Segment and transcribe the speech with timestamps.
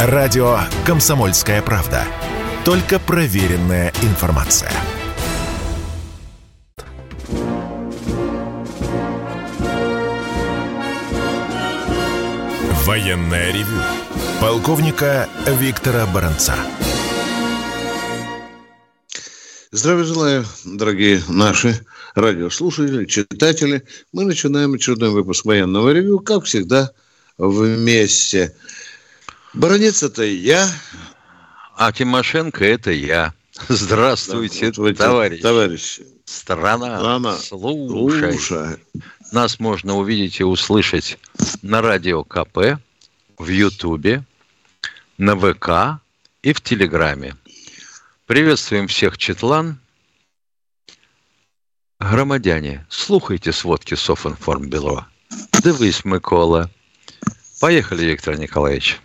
[0.00, 2.04] Радио «Комсомольская правда».
[2.64, 4.70] Только проверенная информация.
[12.84, 13.82] Военная ревю.
[14.40, 16.54] Полковника Виктора Баранца.
[19.72, 21.84] Здравия желаю, дорогие наши
[22.14, 23.82] радиослушатели, читатели.
[24.12, 26.92] Мы начинаем очередной выпуск военного ревю, как всегда,
[27.36, 28.54] вместе.
[29.58, 30.70] Баронец это я.
[31.74, 33.34] А Тимошенко это я.
[33.68, 35.42] Здравствуйте, да, товарищи.
[35.42, 36.06] Товарищи.
[36.24, 37.36] Страна, Страна.
[37.38, 38.38] Слушай.
[38.38, 38.76] слушай.
[39.32, 41.18] Нас можно увидеть и услышать
[41.62, 42.78] на радио КП,
[43.36, 44.22] в Ютубе,
[45.16, 46.00] на ВК
[46.42, 47.34] и в Телеграме.
[48.26, 49.80] Приветствуем всех Четлан.
[51.98, 55.06] Громадяне, слухайте сводки Софинформбюро.
[55.64, 56.70] Дивись, Микола.
[57.60, 59.00] Поехали, Виктор Николаевич.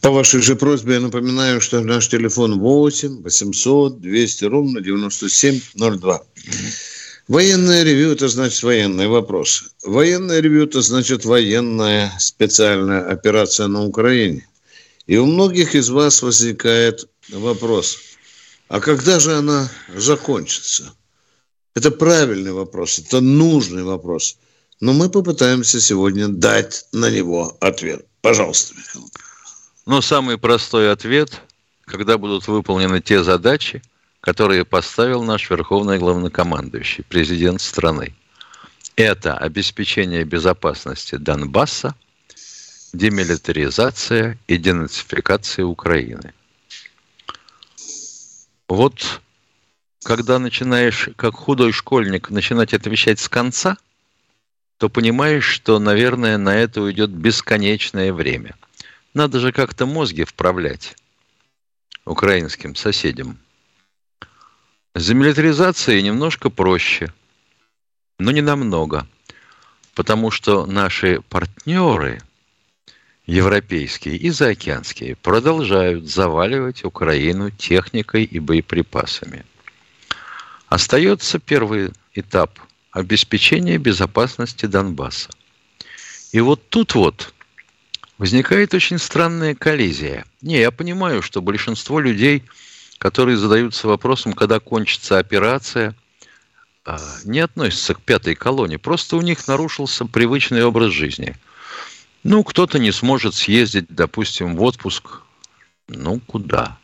[0.00, 6.22] По вашей же просьбе я напоминаю, что наш телефон 8 800 200 ровно 9702.
[7.28, 9.66] Военное ревью– это значит военные вопросы.
[9.84, 14.48] Военное ревью– это значит военная специальная операция на Украине.
[15.06, 17.98] И у многих из вас возникает вопрос,
[18.68, 20.94] а когда же она закончится?
[21.74, 24.38] Это правильный вопрос, это нужный вопрос.
[24.80, 28.06] Но мы попытаемся сегодня дать на него ответ.
[28.22, 29.10] Пожалуйста, Михаил.
[29.86, 31.40] Ну, самый простой ответ,
[31.86, 33.82] когда будут выполнены те задачи,
[34.20, 38.14] которые поставил наш верховный главнокомандующий, президент страны.
[38.96, 41.94] Это обеспечение безопасности Донбасса,
[42.92, 46.34] демилитаризация и денацификация Украины.
[48.68, 49.20] Вот
[50.04, 53.76] когда начинаешь, как худой школьник, начинать отвечать с конца,
[54.78, 58.54] то понимаешь, что, наверное, на это уйдет бесконечное время.
[59.12, 60.96] Надо же как-то мозги вправлять
[62.04, 63.38] украинским соседям.
[64.94, 67.12] С демилитаризацией немножко проще,
[68.18, 69.06] но не намного,
[69.94, 72.22] потому что наши партнеры–
[73.26, 79.44] европейские и заокеанские продолжают заваливать Украину техникой и боеприпасами.
[80.66, 82.58] Остается первый этап–
[82.90, 85.30] обеспечение безопасности Донбасса.
[86.32, 87.32] И вот тут вот
[88.20, 90.24] возникает очень странная коллизия.
[90.42, 92.44] Не, я понимаю, что большинство людей,
[92.98, 95.96] которые задаются вопросом, когда кончится операция,
[96.84, 98.76] а, не относятся к пятой колонии.
[98.76, 101.34] Просто у них нарушился привычный образ жизни–
[102.22, 105.22] ну, кто-то не сможет съездить, допустим, в отпуск.
[105.88, 106.76] Ну, куда?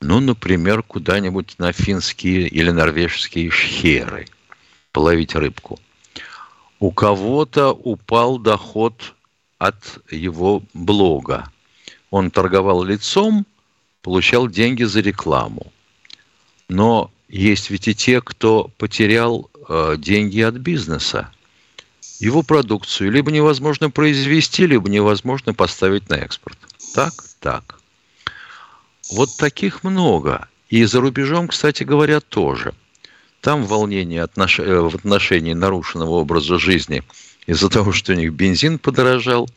[0.00, 4.26] Ну, например, куда-нибудь на финские или норвежские шхеры
[4.90, 5.78] половить рыбку.
[6.80, 9.14] У кого-то упал доход
[9.62, 11.48] от его блога.
[12.10, 13.46] Он торговал лицом,
[14.02, 15.72] получал деньги за рекламу.
[16.68, 21.30] Но есть ведь и те, кто потерял э, деньги от бизнеса
[22.18, 26.58] его продукцию либо невозможно произвести, либо невозможно поставить на экспорт.
[26.94, 27.78] Так, так.
[29.12, 30.48] Вот таких много.
[30.70, 32.74] И за рубежом, кстати говоря, тоже.
[33.40, 34.58] Там волнение отнош...
[34.58, 37.04] Э, в отношении нарушенного образа жизни
[37.46, 39.48] из-за того, что у них бензин подорожал,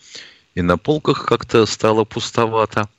[0.53, 2.90] и на полках как-то стало пустовато.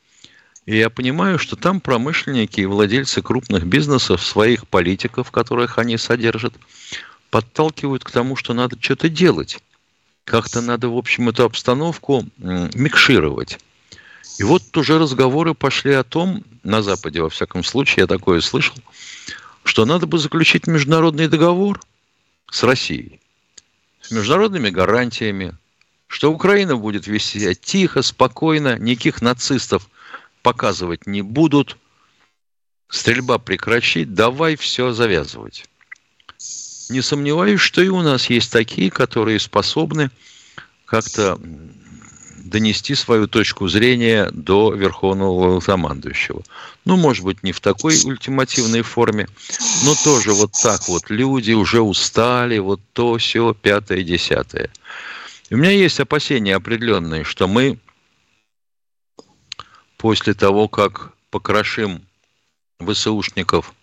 [0.66, 6.54] И я понимаю, что там промышленники и владельцы крупных бизнесов, своих политиков, которых они содержат,
[7.30, 9.58] подталкивают к тому, что надо что-то делать.
[10.24, 13.58] Как-то надо, в общем, эту обстановку микшировать.
[14.38, 18.74] И вот уже разговоры пошли о том, на Западе, во всяком случае, я такое слышал,
[19.62, 21.80] что надо бы заключить международный договор
[22.50, 23.20] с Россией,
[24.06, 25.54] с международными гарантиями,
[26.06, 29.90] что Украина будет вести себя тихо, спокойно, никаких нацистов
[30.42, 31.76] показывать не будут,
[32.88, 35.64] стрельба прекращить, давай все завязывать.
[36.88, 40.12] Не сомневаюсь, что и у нас есть такие, которые способны
[40.84, 41.40] как-то
[42.48, 46.42] донести свою точку зрения до верховного командующего.
[46.84, 49.28] Ну, может быть, не в такой ультимативной форме,
[49.84, 51.10] но тоже вот так вот.
[51.10, 54.71] Люди уже устали, вот то, все, пятое, десятое.
[55.50, 57.78] у меня есть опасения определенные, что мы
[59.97, 62.03] после того, как покрошим
[62.80, 63.74] ВСУшников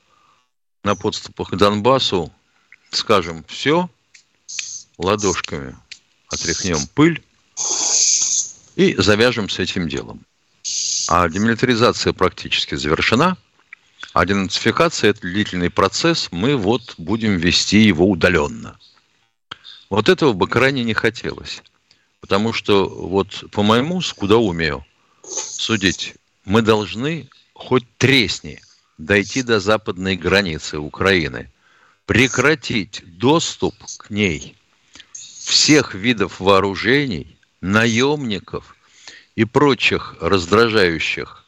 [0.83, 2.31] на подступах к Донбассу,
[2.91, 3.89] скажем все,
[4.97, 5.75] ладошками
[6.29, 7.23] отряхнем пыль
[8.75, 10.21] и завяжем с этим делом.
[11.07, 13.37] А демилитаризация практически завершена,
[14.13, 18.77] а денацификация– это длительный процесс, мы вот будем вести его удаленно.
[19.89, 21.61] Вот этого бы крайне не хотелось.
[22.21, 24.85] Потому что вот по моему скудоумию
[25.23, 26.15] судить.
[26.45, 28.61] Мы должны хоть тресни
[28.97, 31.51] дойти до западной границы Украины,
[32.05, 34.55] прекратить доступ к ней
[35.13, 38.75] всех видов вооружений, наемников
[39.35, 41.45] и прочих раздражающих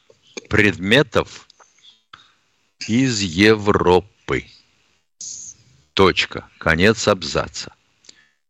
[0.49, 1.47] предметов
[2.87, 4.45] из Европы.
[5.93, 6.47] Точка.
[6.57, 7.73] Конец абзаца.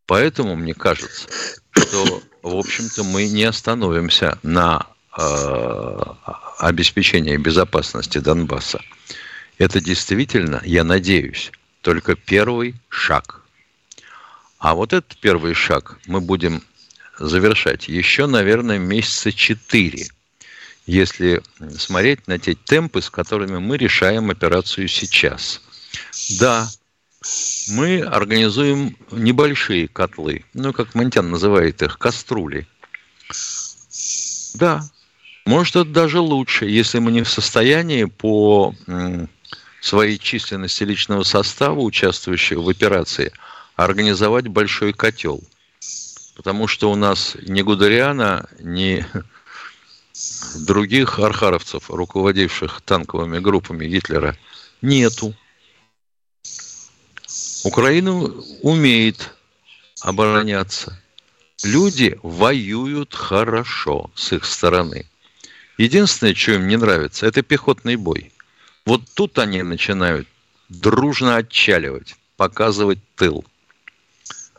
[0.06, 1.28] Поэтому мне кажется,
[1.72, 4.86] что, в общем-то, мы не остановимся на
[5.18, 5.98] э,
[6.60, 8.80] обеспечении безопасности Донбасса.
[9.58, 11.52] Это действительно, я надеюсь,
[11.82, 13.42] только первый шаг.
[14.60, 16.64] А вот этот первый шаг мы будем
[17.20, 20.08] завершать еще, наверное, месяца четыре,
[20.86, 21.42] если
[21.78, 25.62] смотреть на те темпы, с которыми мы решаем операцию сейчас.
[26.40, 26.68] Да,
[27.70, 32.68] мы организуем небольшие котлы, ну, как Монтян называет их, каструли.
[34.54, 34.84] Да,
[35.46, 38.74] может, это даже лучше, если мы не в состоянии по
[39.82, 43.32] своей численности личного состава, участвующего в операции,
[43.76, 45.44] организовать большой котел.
[46.36, 49.06] Потому что у нас ни Гудериана, ни
[50.60, 54.38] других архаровцев, руководивших танковыми группами Гитлера,
[54.82, 55.34] нету.
[57.64, 58.14] Украина
[58.62, 59.34] умеет
[60.02, 61.02] обороняться.
[61.64, 65.10] Люди воюют хорошо с их стороны.
[65.78, 68.32] Единственное, что им не нравится, это пехотный бой.
[68.86, 70.28] Вот тут они начинают
[70.70, 73.44] дружно отчаливать, показывать тыл.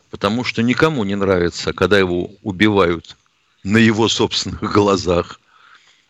[0.09, 3.17] Потому что никому не нравится, когда его убивают
[3.63, 5.39] на его собственных глазах.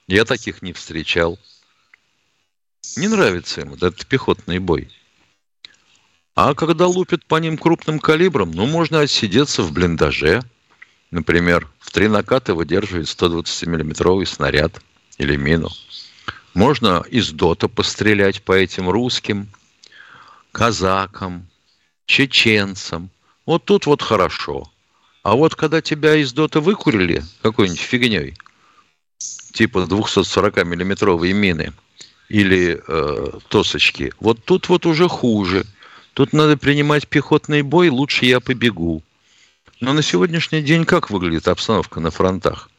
[0.07, 1.39] Я таких не встречал.
[2.95, 4.89] Не нравится ему этот пехотный бой.
[6.35, 10.43] А когда лупят по ним крупным калибром, ну, можно отсидеться в блиндаже.
[11.09, 14.81] Например, в три наката выдерживает 120-миллиметровый снаряд
[15.17, 15.69] или мину.
[16.53, 19.47] Можно из дота пострелять по этим русским,
[20.51, 21.47] казакам,
[22.05, 23.09] чеченцам.
[23.47, 24.71] Вот тут вот хорошо.
[25.23, 28.35] А вот когда тебя из дота выкурили какой-нибудь фигней,
[29.53, 31.73] типа 240-миллиметровые мины
[32.29, 35.65] или э, тосочки, вот тут вот уже хуже–
[36.17, 39.03] Тут надо принимать пехотный бой, лучше я побегу.
[39.79, 42.71] Но на сегодняшний день как выглядит обстановка на фронтах?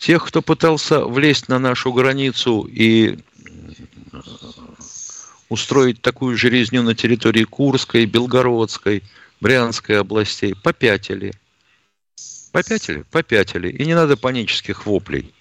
[0.00, 3.20] Тех, кто пытался влезть на нашу границу и
[5.48, 9.04] устроить такую же резню на территории Курской, Белгородской,
[9.40, 11.32] Брянской областей, попятили.
[12.52, 13.02] Попятили?
[13.02, 13.68] Попятили.
[13.70, 15.34] И не надо панических воплей.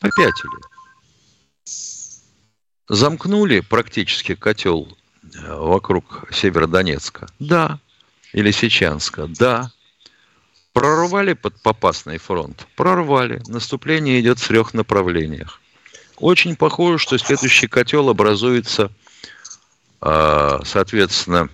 [0.00, 0.58] Попятили.
[2.88, 7.28] Замкнули практически котел вокруг Северодонецка?
[7.38, 7.78] Да.
[8.32, 9.26] Или Сечанска?
[9.28, 9.70] Да.
[10.72, 12.66] Прорвали под Попасный фронт?
[12.76, 13.42] Прорвали.
[13.46, 15.60] Наступление идет в трех направлениях.
[16.16, 18.90] Очень похоже, что следующий котел образуется,
[20.00, 21.48] а, соответственно,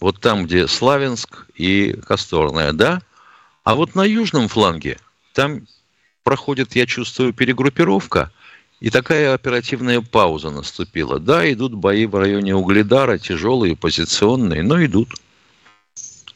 [0.00, 3.02] вот там, где Славянск и Косторная, да?
[3.64, 4.98] А вот на южном фланге
[5.34, 5.66] там
[6.22, 8.32] проходит, я чувствую, перегруппировка–
[8.80, 11.18] и такая оперативная пауза наступила.
[11.18, 15.14] Да, идут бои в районе Угледара, тяжелые, позиционные, но идут.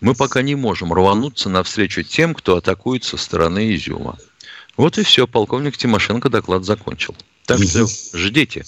[0.01, 4.19] Мы пока не можем рвануться навстречу тем, кто атакует со стороны Изюма.
[4.77, 7.15] Вот и все, полковник Тимошенко доклад закончил.
[7.47, 8.65] Так что ждите.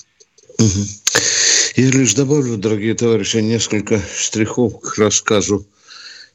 [1.77, 5.67] Я лишь добавлю, дорогие товарищи, несколько штрихов к рассказу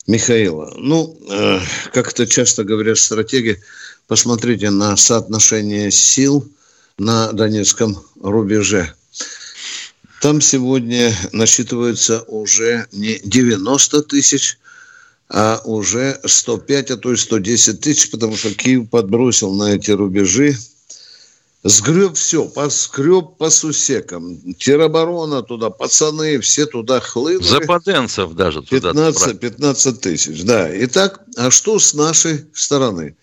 [0.07, 0.73] Михаила.
[0.77, 1.59] Ну, э,
[1.93, 3.61] как это часто говорят стратеги,
[4.07, 6.47] посмотрите на соотношение сил–
[6.99, 8.93] на Донецком рубеже.
[10.21, 14.59] Там сегодня насчитывается уже не 90 тысяч,
[15.29, 20.57] а уже 105, а то и 110 тысяч, потому что Киев подбросил на эти рубежи,
[21.63, 24.53] сгреб все, поскреб по сусекам.
[24.53, 27.47] Тероборона туда, пацаны, все туда хлынули.
[27.47, 29.33] Западенцев даже 15, туда.
[29.33, 30.69] 15 тысяч, да.
[30.85, 33.15] Итак, а что с нашей стороны?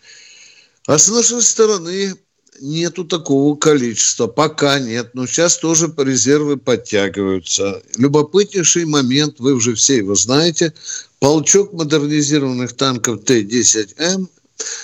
[0.87, 2.14] А с нашей стороны
[2.61, 4.26] нету такого количества.
[4.26, 5.11] Пока нет.
[5.14, 7.83] Но сейчас тоже резервы подтягиваются.
[7.97, 10.73] Любопытнейший момент, вы уже все его знаете.
[11.19, 14.28] Полчок модернизированных танков Т-10М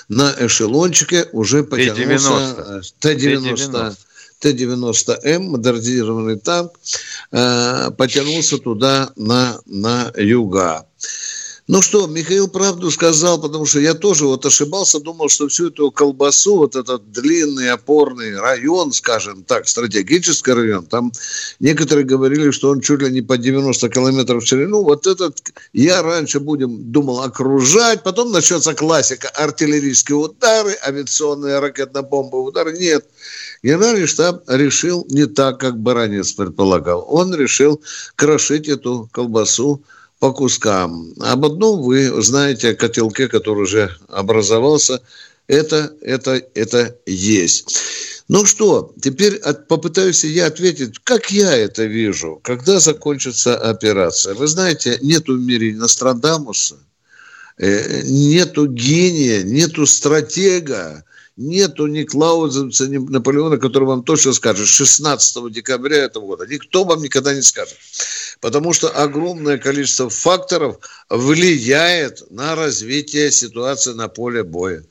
[0.09, 2.83] на эшелончике уже потянулся...
[3.01, 3.97] Т-90.
[4.41, 6.73] Т-90М, модернизированный танк,
[7.31, 10.85] э, потянулся туда на, на юга.
[11.69, 15.93] Ну что, Михаил правду сказал, потому что я тоже вот ошибался, думал, что всю эту
[15.93, 21.13] колбасу, вот этот длинный опорный район, скажем так, стратегический район, там
[21.61, 24.83] некоторые говорили, что он чуть ли не по 90 километров в ширину.
[24.83, 25.39] Вот этот
[25.73, 32.77] я раньше будем, думал, окружать, потом начнется классика, артиллерийские удары, авиационные ракетно-бомбовые удары.
[32.77, 33.07] Нет,
[33.63, 37.07] генеральный штаб решил не так, как Баранец предполагал.
[37.09, 37.81] Он решил
[38.17, 39.85] крошить эту колбасу
[40.23, 41.13] по кускам.
[41.19, 45.03] Об одном вы знаете, о котелке, который уже образовался.
[45.49, 47.77] Это, это, это есть.
[48.29, 54.35] Ну что, теперь попытаюсь я ответить, как я это вижу, когда закончится операция.
[54.35, 56.77] Вы знаете, нету в мире Нострадамуса,
[57.59, 61.05] э, нету гения, нету стратега,
[61.37, 66.47] нету ни Клаузенца, ни Наполеона, который вам точно скажет 16 декабря этого года.
[66.47, 67.77] Никто вам никогда не скажет.
[68.43, 74.83] Потому что огромное количество факторов влияет на развитие ситуации на поле боя.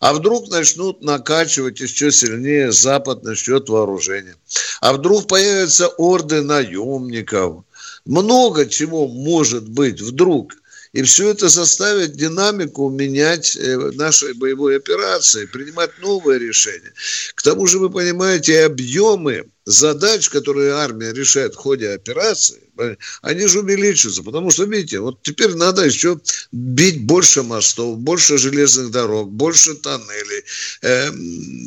[0.00, 4.34] А вдруг начнут накачивать еще сильнее Запад насчет вооружения.
[4.80, 7.62] А вдруг появятся орды наемников.
[8.04, 10.54] Много чего может быть вдруг–
[10.92, 16.90] и все это заставит динамику менять э, нашей боевой операции, принимать новые решения.
[17.34, 22.62] К тому же, вы понимаете, объемы задач, которые армия решает в ходе операции,
[23.22, 24.22] они же увеличиваются.
[24.22, 26.20] Потому что, видите, вот теперь надо еще
[26.52, 30.44] бить больше мостов, больше железных дорог, больше тоннелей,
[30.82, 31.10] э,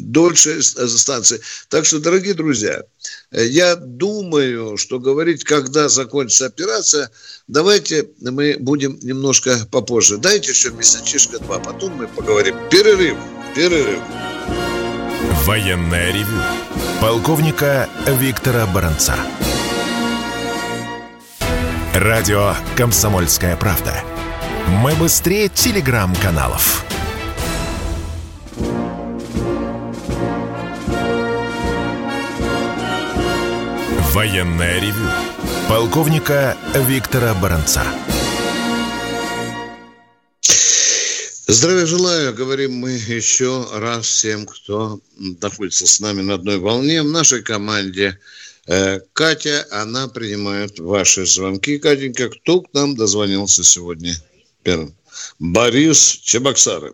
[0.03, 1.41] дольше станций.
[1.67, 2.83] Так что, дорогие друзья,
[3.31, 7.11] э, я думаю, что говорить, когда закончится операция,
[7.47, 10.17] давайте мы будем немножко попозже.
[10.17, 12.55] Дайте еще месячишка два, потом мы поговорим.
[12.69, 13.17] Перерыв,
[13.55, 13.99] перерыв.
[15.49, 16.39] Военная ревю.
[17.01, 19.15] Полковника Виктора Баранца.
[21.95, 23.95] Радио «Комсомольская правда».
[24.67, 26.85] Мы быстрее телеграм-каналов.
[34.13, 35.09] Военная ревю.
[35.67, 37.81] Полковника Виктора Баранца.
[41.51, 44.99] Здравия желаю, говорим мы еще раз всем, кто
[45.41, 47.01] находится с нами на одной волне.
[47.01, 48.19] В нашей команде
[48.67, 51.79] э, Катя, она принимает ваши звонки.
[51.79, 54.13] Катенька, кто к нам дозвонился сегодня
[54.61, 54.93] первым?
[55.39, 56.93] Борис Чебоксары.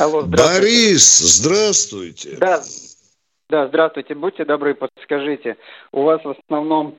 [0.00, 0.60] Алло, здравствуйте.
[0.60, 2.36] Борис, здравствуйте.
[2.38, 2.64] Да,
[3.50, 4.16] да, здравствуйте.
[4.16, 5.56] Будьте добры, подскажите.
[5.92, 6.98] У вас в основном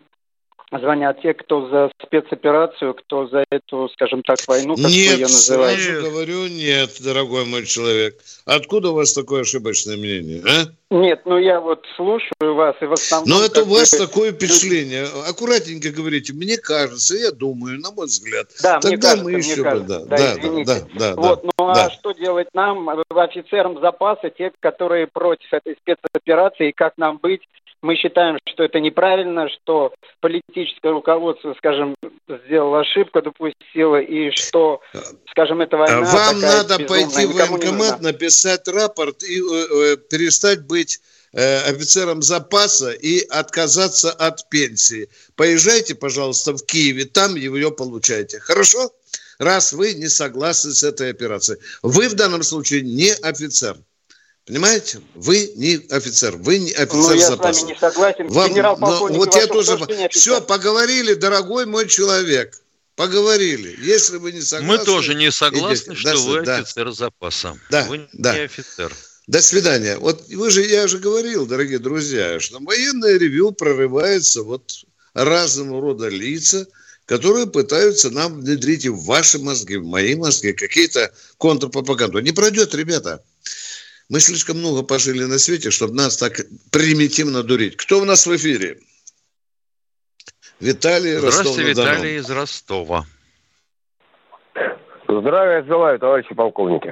[0.71, 5.79] звонят те, кто за спецоперацию, кто за эту, скажем так, войну, как нет, ее называют.
[5.79, 8.19] Нет, говорю, нет, дорогой мой человек.
[8.45, 10.65] Откуда у вас такое ошибочное мнение, а?
[10.91, 13.29] Нет, ну я вот слушаю вас и в основном...
[13.29, 14.07] Но это у вас вы...
[14.07, 15.05] такое впечатление.
[15.27, 18.47] Аккуратненько говорите, мне кажется, я думаю, на мой взгляд.
[18.63, 19.99] Да, Тогда мне кажется, мы еще мне кажется.
[19.99, 21.85] Бы, да, да, да, да, да, Вот, ну а да.
[21.85, 27.41] а что делать нам, офицерам запаса, те, которые против этой спецоперации, и как нам быть,
[27.81, 31.95] мы считаем, что это неправильно, что политическое руководство, скажем,
[32.45, 34.81] сделало ошибку, допустило, и что,
[35.31, 40.78] скажем, это война Вам надо пойти в военкомат, написать рапорт и э, э, перестать быть
[41.33, 45.09] э, офицером запаса и отказаться от пенсии.
[45.35, 48.39] Поезжайте, пожалуйста, в Киеве, там ее получайте.
[48.39, 48.91] Хорошо?
[49.39, 51.59] Раз вы не согласны с этой операцией.
[51.81, 53.77] Вы в данном случае не офицер.
[54.45, 54.99] Понимаете?
[55.13, 57.47] Вы не офицер, вы не офицер ну, запаса.
[57.47, 58.27] я с вами не согласен.
[58.29, 59.77] Вам, но, вот я тоже...
[60.09, 62.59] Все, поговорили, дорогой мой человек.
[62.95, 63.77] Поговорили.
[63.79, 64.77] Если вы не согласны...
[64.77, 65.95] Мы тоже не согласны, идите.
[65.95, 66.57] что да, вы да.
[66.57, 67.57] офицер запаса.
[67.69, 68.33] Да, вы да.
[68.33, 68.91] не офицер.
[69.29, 69.95] До свидания.
[69.97, 74.71] Вот вы же, я же говорил, дорогие друзья, что военное ревю прорывается вот
[75.13, 76.65] разного рода лица,
[77.05, 82.21] которые пытаются нам внедрить в ваши мозги, в мои мозги какие-то контрпропаганду.
[82.21, 83.23] Не пройдет, ребята.
[84.09, 87.77] Мы слишком много пожили на свете, чтобы нас так примитивно дурить.
[87.77, 88.79] Кто у нас в эфире?
[90.59, 93.05] Виталий Здравствуйте, Ростов Виталий из Ростова.
[95.07, 96.91] Здравия желаю, товарищи полковники.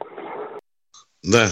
[1.23, 1.49] Да.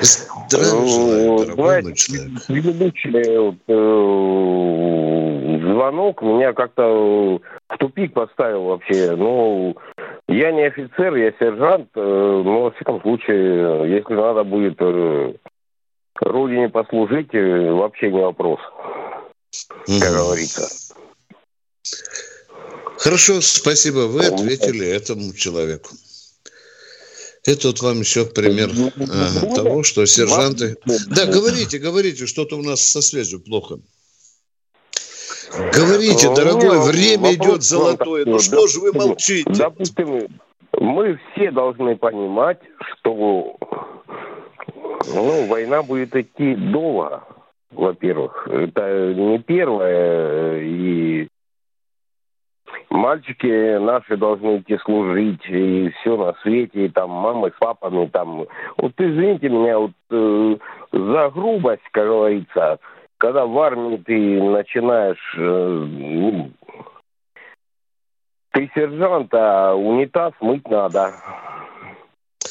[0.00, 2.46] Здравия дорогой человек.
[2.46, 3.74] Предыдущий вот, э,
[5.72, 9.16] звонок меня как-то в тупик поставил вообще.
[9.16, 9.76] Ну,
[10.28, 15.34] я не офицер, я сержант, э, но, во всяком случае, если надо будет э,
[16.20, 18.60] родине послужить, э, вообще не вопрос,
[19.86, 20.94] как говорится.
[22.98, 24.06] Хорошо, спасибо.
[24.06, 25.90] Вы ответили этому человеку.
[27.46, 30.76] Это вот вам еще пример а, того, что сержанты...
[30.86, 33.78] Да, говорите, говорите, что-то у нас со связью плохо.
[35.72, 38.24] Говорите, ну, дорогой, время идет золотое.
[38.24, 39.50] Ну что же вы молчите?
[39.52, 40.28] Допустим,
[40.80, 42.58] мы все должны понимать,
[42.98, 43.56] что
[45.12, 47.22] ну, война будет идти долго,
[47.70, 48.48] во-первых.
[48.48, 51.28] Это не первое, и
[52.94, 58.46] мальчики наши должны идти служить, и все на свете, и там мамы с папами, там.
[58.76, 60.56] Вот извините меня, вот э,
[60.92, 62.78] за грубость, как говорится,
[63.18, 66.50] когда в армии ты начинаешь, э, ну,
[68.52, 71.14] ты сержант, а унитаз мыть надо.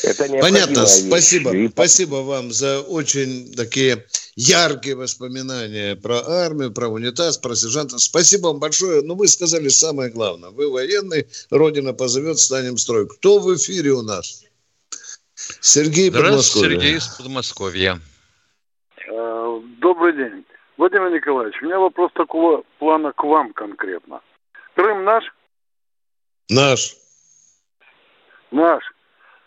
[0.03, 1.55] Это Понятно, спасибо.
[1.55, 1.69] И...
[1.69, 4.03] Спасибо вам за очень такие
[4.35, 7.99] яркие воспоминания про армию, про унитаз, про сержанта.
[7.99, 9.01] Спасибо вам большое.
[9.01, 10.49] Ну, вы сказали самое главное.
[10.49, 13.07] Вы военный, Родина позовет, станем строй.
[13.07, 14.43] Кто в эфире у нас?
[15.61, 17.99] Сергей Здравствуйте, Сергей из Подмосковья.
[19.09, 20.45] Э, добрый день.
[20.77, 24.21] Владимир Николаевич, у меня вопрос такого плана к вам конкретно.
[24.75, 25.23] Крым наш?
[26.49, 26.95] Наш.
[28.51, 28.83] Наш.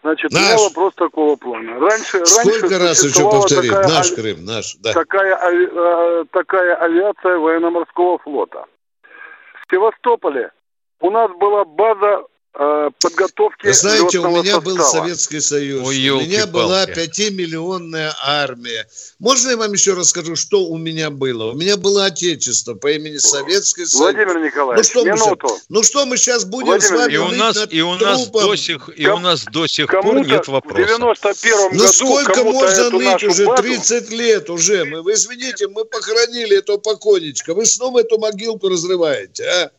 [0.07, 0.41] Значит, наш.
[0.41, 1.81] у меня вопрос такого плана.
[1.81, 3.73] Раньше, Сколько раньше раз еще повторить?
[3.73, 4.93] Такая, наш Крым, наш, да.
[4.93, 8.67] Такая, э, такая авиация военно-морского флота.
[9.03, 10.53] В Севастополе
[11.01, 12.23] у нас была база
[12.57, 14.61] подготовки Знаете, у меня состава.
[14.61, 18.89] был Советский Союз, Ой, у меня была пятимиллионная армия.
[19.19, 21.53] Можно я вам еще расскажу, что у меня было?
[21.53, 24.15] У меня было отечество по имени Советский Союз.
[24.15, 25.49] Владимир Николаевич, ну, что минуту.
[25.49, 28.27] Мы, ну что мы сейчас будем Владимир, с вами и у нас, и у нас
[28.29, 30.83] до сих и у нас до сих пор нет вопроса.
[30.83, 33.47] В 91 ну, году сколько можно ныть уже?
[33.47, 33.63] Базу?
[33.63, 34.85] 30 лет уже.
[34.87, 37.53] Мы, вы извините, мы похоронили этого покойничка.
[37.53, 39.71] Вы снова эту могилку разрываете, а?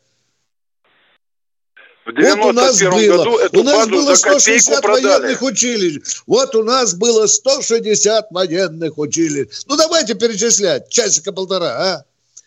[2.08, 6.22] В 91 вот у нас было, году эту у нас базу было 160 военных училищ.
[6.26, 9.48] Вот у нас было 160 военных училищ.
[9.68, 10.88] Ну, давайте перечислять.
[10.88, 12.06] Часика-полтора, а?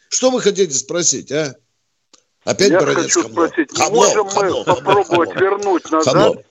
[0.08, 1.56] Что вы хотите спросить, а?
[2.44, 3.48] Опять Я хочу хамло.
[3.48, 5.44] спросить, хамло, можем хамло, мы хамло, попробовать хамло.
[5.44, 6.42] вернуть назад, хамло.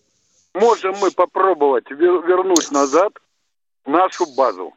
[0.54, 3.14] можем мы попробовать вернуть назад
[3.88, 4.72] нашу базу?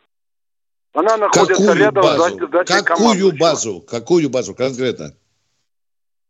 [0.94, 2.46] Она находится Какую рядом базу?
[2.46, 3.80] с дачей Какую базу?
[3.82, 5.14] Какую базу конкретно?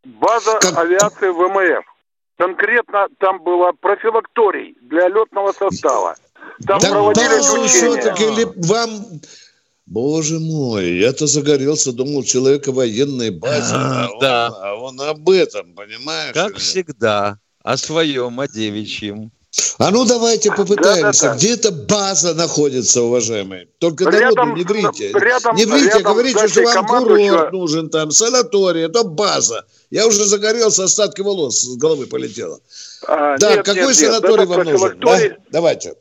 [0.05, 0.77] База как...
[0.79, 1.92] авиации ВМФ.
[2.43, 6.17] Конкретно там была профилакторий для летного состава.
[6.67, 8.90] Там так проводили все-таки ли вам...
[9.87, 14.51] Боже мой, я-то загорелся, думал, человек о военной базе, а, а, да.
[14.51, 16.33] он, а он об этом, понимаешь?
[16.35, 19.31] Как всегда, о своем, о девичьем.
[19.79, 21.23] А ну давайте попытаемся.
[21.23, 21.37] Да, да, да.
[21.37, 23.69] Где эта база находится, уважаемые?
[23.79, 25.12] Только рядом, народу не врите.
[25.12, 29.67] Рядом, не врите, рядом говорите, что вам курорт нужен там, санаторий, это база.
[29.91, 32.61] Я уже загорелся, остатки волос с головы полетело.
[33.07, 34.99] А, да, нет, какой нет, санаторий нет, вам нужен?
[35.01, 35.19] Да?
[35.51, 35.95] Давайте.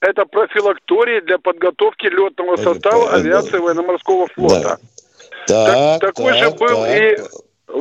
[0.00, 4.60] Это профилакторий для подготовки летного это состава это, авиации военно-морского флота.
[4.60, 4.78] Да.
[5.46, 6.94] Так, так, такой так, же был так.
[6.94, 7.16] и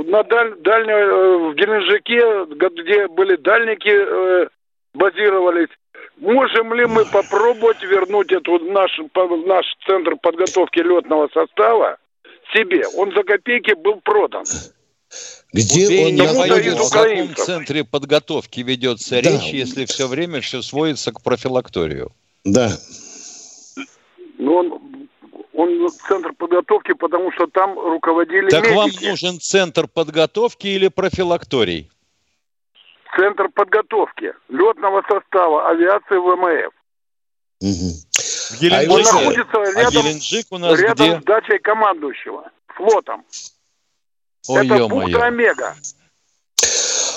[0.09, 4.47] на даль, дальней, э, в Геленджике, где были дальники, э,
[4.97, 5.69] базировались.
[6.17, 8.91] Можем ли мы попробовать вернуть эту наш,
[9.45, 11.97] наш центр подготовки летного состава
[12.53, 12.83] себе?
[12.95, 14.43] Он за копейки был продан.
[15.53, 16.83] Где Убей, он находится?
[16.83, 19.29] В каком центре подготовки ведется да.
[19.29, 22.11] речь, если все время все сводится к профилакторию?
[22.43, 22.71] Да.
[24.37, 25.07] Ну, он,
[25.53, 28.75] он центр подготовки, потому что там руководили Так медики.
[28.75, 31.89] вам нужен центр подготовки или профилакторий?
[33.15, 36.73] Центр подготовки летного состава авиации ВМФ.
[37.59, 38.07] Угу.
[38.51, 38.93] В Геленджике.
[38.93, 41.21] Он находится а рядом, а Геленджик у нас рядом где?
[41.21, 43.25] с дачей командующего, флотом.
[44.47, 45.75] Ой, Это бухта Омега.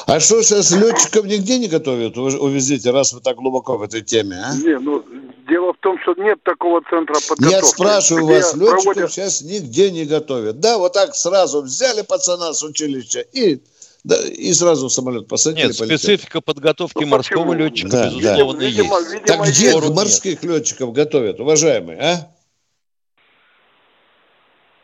[0.07, 2.17] А что сейчас летчиков нигде не готовят?
[2.17, 4.55] Увезите, раз вы так глубоко в этой теме, а?
[4.57, 5.05] Не, ну,
[5.49, 7.53] дело в том, что нет такого центра подготовки.
[7.53, 9.13] Я спрашиваю вас, летчиков проводят...
[9.13, 10.59] сейчас нигде не готовят.
[10.59, 13.61] Да, вот так сразу взяли пацана с училища и
[14.05, 15.69] да, и сразу в самолет посадили.
[15.69, 15.97] Нет, полетели.
[15.97, 17.53] специфика подготовки ну, морского почему?
[17.55, 18.67] летчика, да, безусловно, да.
[18.67, 19.13] Видимо, есть.
[19.13, 19.89] Видимо, так где есть.
[19.91, 20.53] морских нет.
[20.53, 22.35] летчиков готовят, уважаемые, а?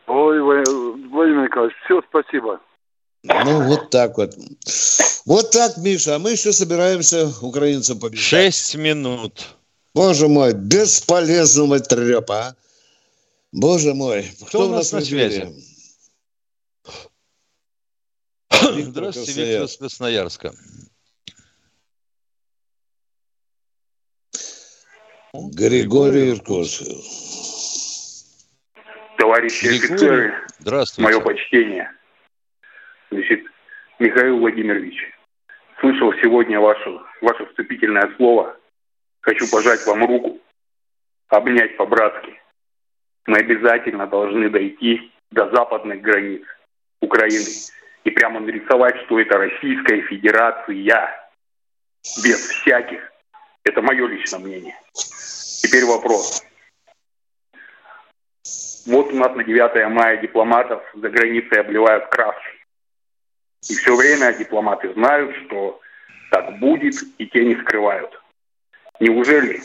[0.07, 2.61] Ой, Владимир Николаевич, все, спасибо.
[3.22, 4.35] Ну, вот так вот.
[5.24, 6.14] Вот так, Миша.
[6.14, 8.24] А мы еще собираемся украинцам побеждать.
[8.24, 9.57] Шесть минут.
[9.94, 12.38] Боже мой, бесполезного трепа.
[12.38, 12.57] А?
[13.50, 14.31] Боже мой.
[14.37, 15.52] Кто, Кто у нас на связи?
[18.62, 20.53] Здравствуйте, Виктор из Красноярска.
[25.35, 26.83] Григорий Иркутск.
[29.19, 29.87] Товарищи Григорий.
[29.87, 31.11] офицеры, Здравствуйте.
[31.11, 31.90] мое почтение.
[33.11, 33.40] Значит,
[33.99, 34.95] Михаил Владимирович,
[35.81, 38.57] слышал сегодня ваше, ваше вступительное слово.
[39.21, 40.38] Хочу пожать вам руку,
[41.29, 42.40] обнять по-братски.
[43.27, 46.42] Мы обязательно должны дойти до западных границ
[47.01, 47.45] Украины
[48.07, 51.11] и прямо нарисовать, что это Российская Федерация
[52.23, 53.01] без всяких.
[53.64, 54.77] Это мое личное мнение.
[55.61, 56.45] Теперь вопрос.
[58.87, 62.64] Вот у нас на 9 мая дипломатов за границей обливают краской.
[63.69, 65.81] И все время дипломаты знают, что
[66.31, 68.23] так будет, и те не скрывают.
[69.01, 69.61] Неужели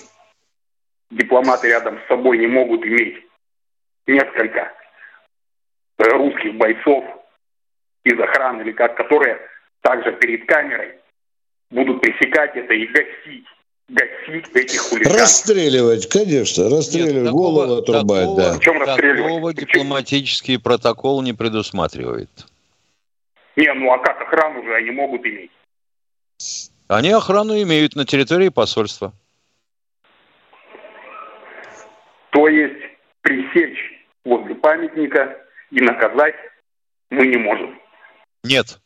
[1.12, 3.24] дипломаты рядом с собой не могут иметь
[4.08, 4.74] несколько
[6.00, 7.21] русских бойцов
[8.04, 9.40] из охраны или как, которые
[9.82, 10.94] также перед камерой
[11.70, 13.46] будут пресекать это и гасить
[13.92, 15.20] гасить этих хулиганов.
[15.20, 18.54] Расстреливать, конечно, расстреливать, Нет, голову отрубать, такого, да.
[18.54, 19.34] В чем расстреливать?
[19.34, 22.30] Такого дипломатический протокол не предусматривает.
[23.56, 25.52] Не, ну а как охрану же они могут иметь?
[26.88, 29.14] Они охрану имеют на территории посольства.
[32.32, 32.82] То есть
[33.22, 35.38] пресечь возле памятника
[35.70, 36.36] и наказать
[37.10, 37.78] мы не можем.
[38.44, 38.80] Нет.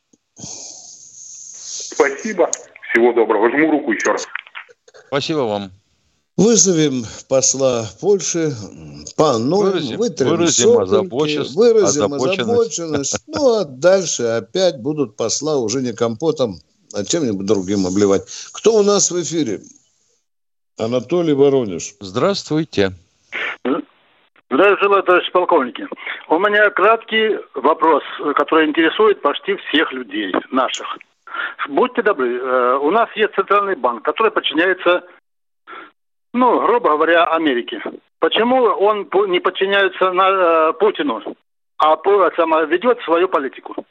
[1.95, 2.49] Спасибо.
[2.89, 3.49] Всего доброго.
[3.49, 4.27] Жму руку еще раз.
[5.07, 5.71] Спасибо вам.
[6.37, 8.53] Вызовем посла Польши,
[9.17, 13.23] ну, выразим, выразим озабоченность, выразим озабоченность.
[13.27, 16.59] Ну, а дальше опять будут посла уже не компотом,
[16.93, 18.23] а чем-нибудь другим обливать.
[18.51, 19.61] Кто у нас в эфире?
[20.77, 21.95] Анатолий Воронеж.
[22.01, 22.91] Здравствуйте.
[24.51, 25.87] Здравствуйте, товарищ полковники.
[26.27, 28.03] У меня краткий вопрос,
[28.35, 30.97] который интересует почти всех людей наших.
[31.67, 35.03] Будьте добры, э, у нас есть центральный банк, который подчиняется,
[36.33, 37.81] ну, грубо говоря, Америке.
[38.19, 41.21] Почему он не подчиняется э, Путину,
[41.77, 41.95] а
[42.65, 43.85] ведет свою политику?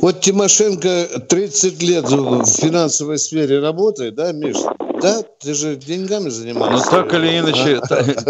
[0.00, 4.56] Вот Тимошенко 30 лет в финансовой сфере работает, да, Миш?
[5.00, 6.84] Да, ты же деньгами занимаешься.
[6.84, 7.80] Ну, так или иначе,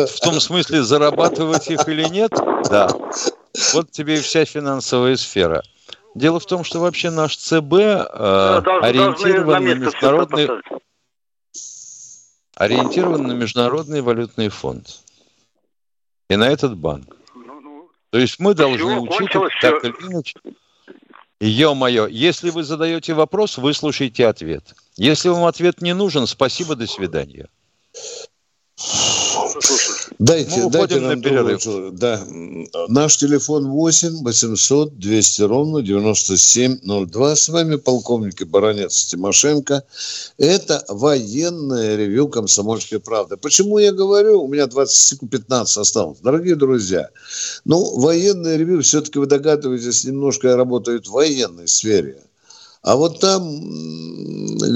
[0.07, 2.33] в том смысле, зарабатывать их или нет,
[2.71, 2.89] да.
[3.73, 5.63] Вот тебе и вся финансовая сфера.
[6.15, 10.49] Дело в том, что вообще наш ЦБ э, ориентирован на международный
[12.57, 15.01] ориентирован на международный валютный фонд
[16.31, 17.16] и на этот банк.
[18.11, 20.35] То есть мы должны учитывать так или иначе.
[21.41, 24.75] Ё-моё, если вы задаете вопрос, выслушайте ответ.
[24.97, 27.49] Если вам ответ не нужен, спасибо, до свидания.
[30.19, 31.67] Дайте, Мы дайте нам на перерыв.
[31.93, 32.25] Да.
[32.89, 37.37] Наш телефон 8 800 200 ровно 9702.
[37.37, 39.83] С вами полковник и баронец Тимошенко.
[40.39, 43.37] Это военное ревю комсомольской правды.
[43.37, 44.43] Почему я говорю?
[44.43, 46.19] У меня 20 секунд 15 осталось.
[46.21, 47.11] Дорогие друзья,
[47.65, 52.26] ну, военное ревю, все-таки вы догадываетесь, немножко работает в военной сфере.
[52.87, 53.43] А вот там,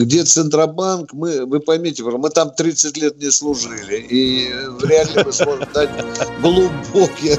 [0.03, 3.99] где Центробанк, мы, вы поймите, мы там 30 лет не служили.
[3.99, 5.91] И вряд ли мы сможем дать
[6.43, 7.37] глубокий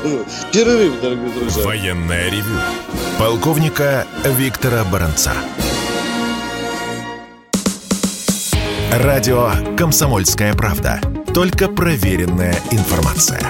[0.54, 1.64] перерыв, дорогие друзья.
[1.66, 2.56] Военная ревю.
[3.20, 5.34] Полковника Виктора Баранца.
[8.94, 11.02] Радио «Комсомольская правда».
[11.34, 13.42] Только проверенная информация.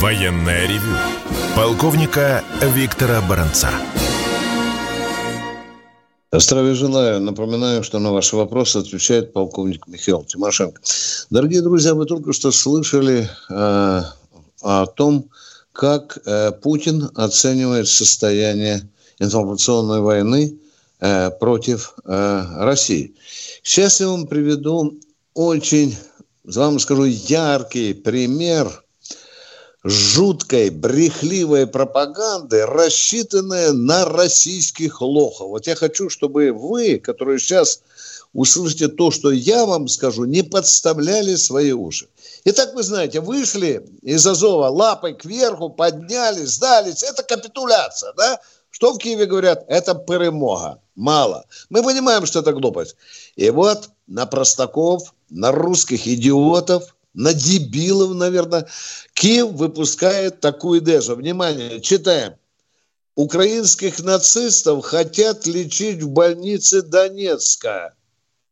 [0.00, 0.94] Военное ревю
[1.56, 3.68] полковника Виктора Баранца.
[6.30, 7.20] Здравия желаю.
[7.20, 10.80] Напоминаю, что на ваши вопросы отвечает полковник Михаил Тимошенко.
[11.30, 14.02] Дорогие друзья, вы только что слышали э,
[14.62, 15.30] о том,
[15.72, 20.60] как э, Путин оценивает состояние информационной войны
[21.00, 23.16] э, против э, России.
[23.64, 24.96] Сейчас я вам приведу
[25.34, 25.96] очень,
[26.44, 28.84] вам скажу, яркий пример–
[29.84, 35.48] жуткой, брехливой пропаганды, рассчитанной на российских лохов.
[35.48, 37.82] Вот я хочу, чтобы вы, которые сейчас
[38.32, 42.08] услышите то, что я вам скажу, не подставляли свои уши.
[42.44, 47.02] Итак, вы знаете, вышли из Азова лапой кверху, поднялись, сдались.
[47.02, 48.40] Это капитуляция, да?
[48.70, 49.64] Что в Киеве говорят?
[49.68, 50.80] Это перемога.
[50.94, 51.46] Мало.
[51.70, 52.96] Мы понимаем, что это глупость.
[53.36, 58.68] И вот на простаков, на русских идиотов– на дебилов, наверное.
[59.12, 61.16] Киев выпускает такую дежу.
[61.16, 62.34] Внимание, читаем.
[63.16, 67.94] Украинских нацистов хотят лечить в больнице Донецка.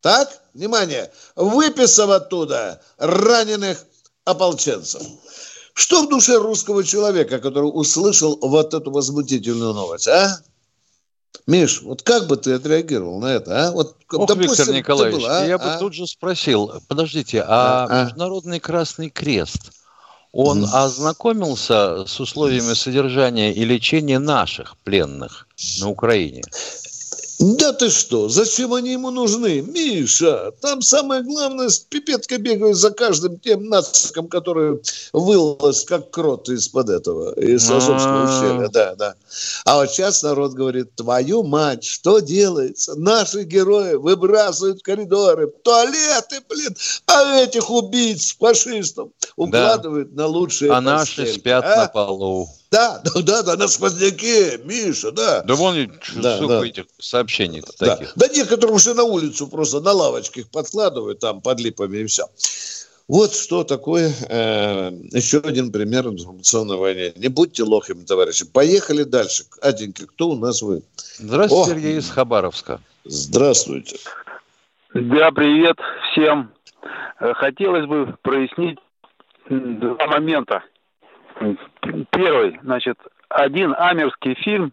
[0.00, 0.40] Так?
[0.52, 1.12] Внимание.
[1.36, 3.86] Выписав оттуда раненых
[4.24, 5.02] ополченцев.
[5.72, 10.40] Что в душе русского человека, который услышал вот эту возмутительную новость, а?
[11.46, 13.72] Миш, вот как бы ты отреагировал на это, а?
[13.72, 15.44] Вот, Ох, допустим, Виктор Николаевич, был, а?
[15.44, 15.78] я бы а?
[15.78, 18.04] тут же спросил, подождите, а, а?
[18.04, 19.72] Международный Красный Крест,
[20.32, 20.68] он mm.
[20.72, 25.48] ознакомился с условиями содержания и лечения наших пленных
[25.80, 26.42] на Украине?
[27.38, 28.28] Да ты что?
[28.28, 29.60] Зачем они ему нужны?
[29.60, 34.80] Миша, там самое главное, с пипеткой бегают за каждым тем нациком, который
[35.12, 38.68] вылез как крот из-под этого, из Азовского ущелья.
[38.68, 39.14] Да, да.
[39.64, 42.94] А вот сейчас народ говорит, твою мать, что делается?
[42.94, 46.74] Наши герои выбрасывают в коридоры, в туалеты, блин,
[47.06, 50.22] а этих убийц, фашистов укладывают да.
[50.22, 51.76] на лучшие А наши спят а?
[51.76, 52.48] на полу.
[52.70, 55.42] Да, да, да, да, на сквозняке, Миша, да.
[55.42, 56.66] Да вон да, да.
[56.66, 57.96] этих сообщений да.
[57.96, 58.12] таких.
[58.16, 62.24] Да некоторые уже на улицу просто на лавочке их подкладывают там под липами и все.
[63.08, 67.12] Вот что такое э, еще один пример информационной войны.
[67.14, 68.44] Не будьте лохами, товарищи.
[68.44, 69.44] Поехали дальше.
[69.62, 70.82] Аденька, кто у нас вы?
[71.18, 71.74] Здравствуйте, О!
[71.74, 72.80] Сергей из Хабаровска.
[73.04, 73.98] Здравствуйте.
[74.92, 75.76] Да, привет
[76.10, 76.50] всем.
[77.20, 78.78] Э, хотелось бы прояснить
[79.48, 80.64] два момента.
[82.10, 84.72] Первый, значит, один амерский фильм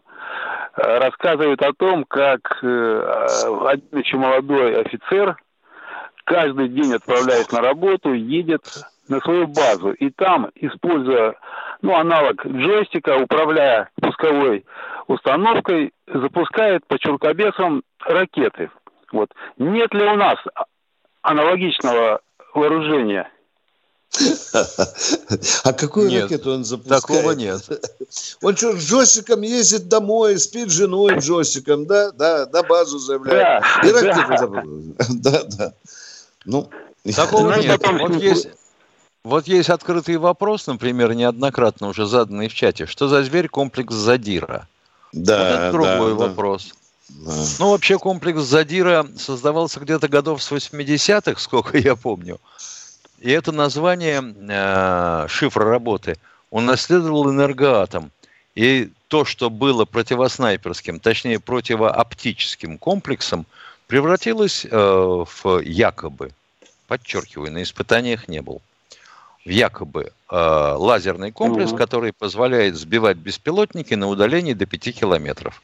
[0.76, 5.36] э, рассказывает о том, как э, один еще молодой офицер
[6.24, 8.62] каждый день отправляясь на работу, едет
[9.10, 9.92] на свою базу.
[9.92, 11.36] И там, используя
[11.82, 14.66] ну, аналог джойстика, управляя пусковой
[15.08, 18.70] установкой, запускает по чуркобесам ракеты.
[19.12, 19.30] Вот.
[19.58, 20.38] Нет ли у нас
[21.22, 22.22] аналогичного
[22.54, 23.30] вооружения?
[25.64, 27.02] А какую нет, ракету он запускает?
[27.02, 27.68] Такого нет.
[28.42, 32.12] Он что, с джойстиком ездит домой, спит с женой джойстиком, да?
[32.12, 33.64] Да, на базу заявляет.
[33.82, 34.38] Да, И ракету да.
[34.38, 34.96] запускает.
[35.10, 35.74] Да, да.
[36.46, 36.70] Ну,
[37.16, 37.82] такого нет.
[37.84, 38.48] Вот есть,
[39.24, 42.86] вот есть открытый вопрос, например, неоднократно уже заданный в чате.
[42.86, 44.68] Что за зверь комплекс Задира?
[45.12, 46.74] Да, вот это другой да, вопрос.
[47.10, 47.32] Да.
[47.60, 52.40] Ну, вообще комплекс Задира создавался где-то годов с 80-х, сколько я помню.
[53.24, 56.18] И это название э, шифра работы
[56.52, 58.12] он наследовал энергоатом.
[58.54, 63.46] И то, что было противоснайперским, точнее противооптическим комплексом,
[63.88, 66.32] превратилось э, в якобы,
[66.88, 68.62] подчеркиваю, на испытаниях не был,
[69.46, 70.36] в якобы э,
[70.78, 71.78] лазерный комплекс, угу.
[71.78, 75.64] который позволяет сбивать беспилотники на удалении до 5 километров.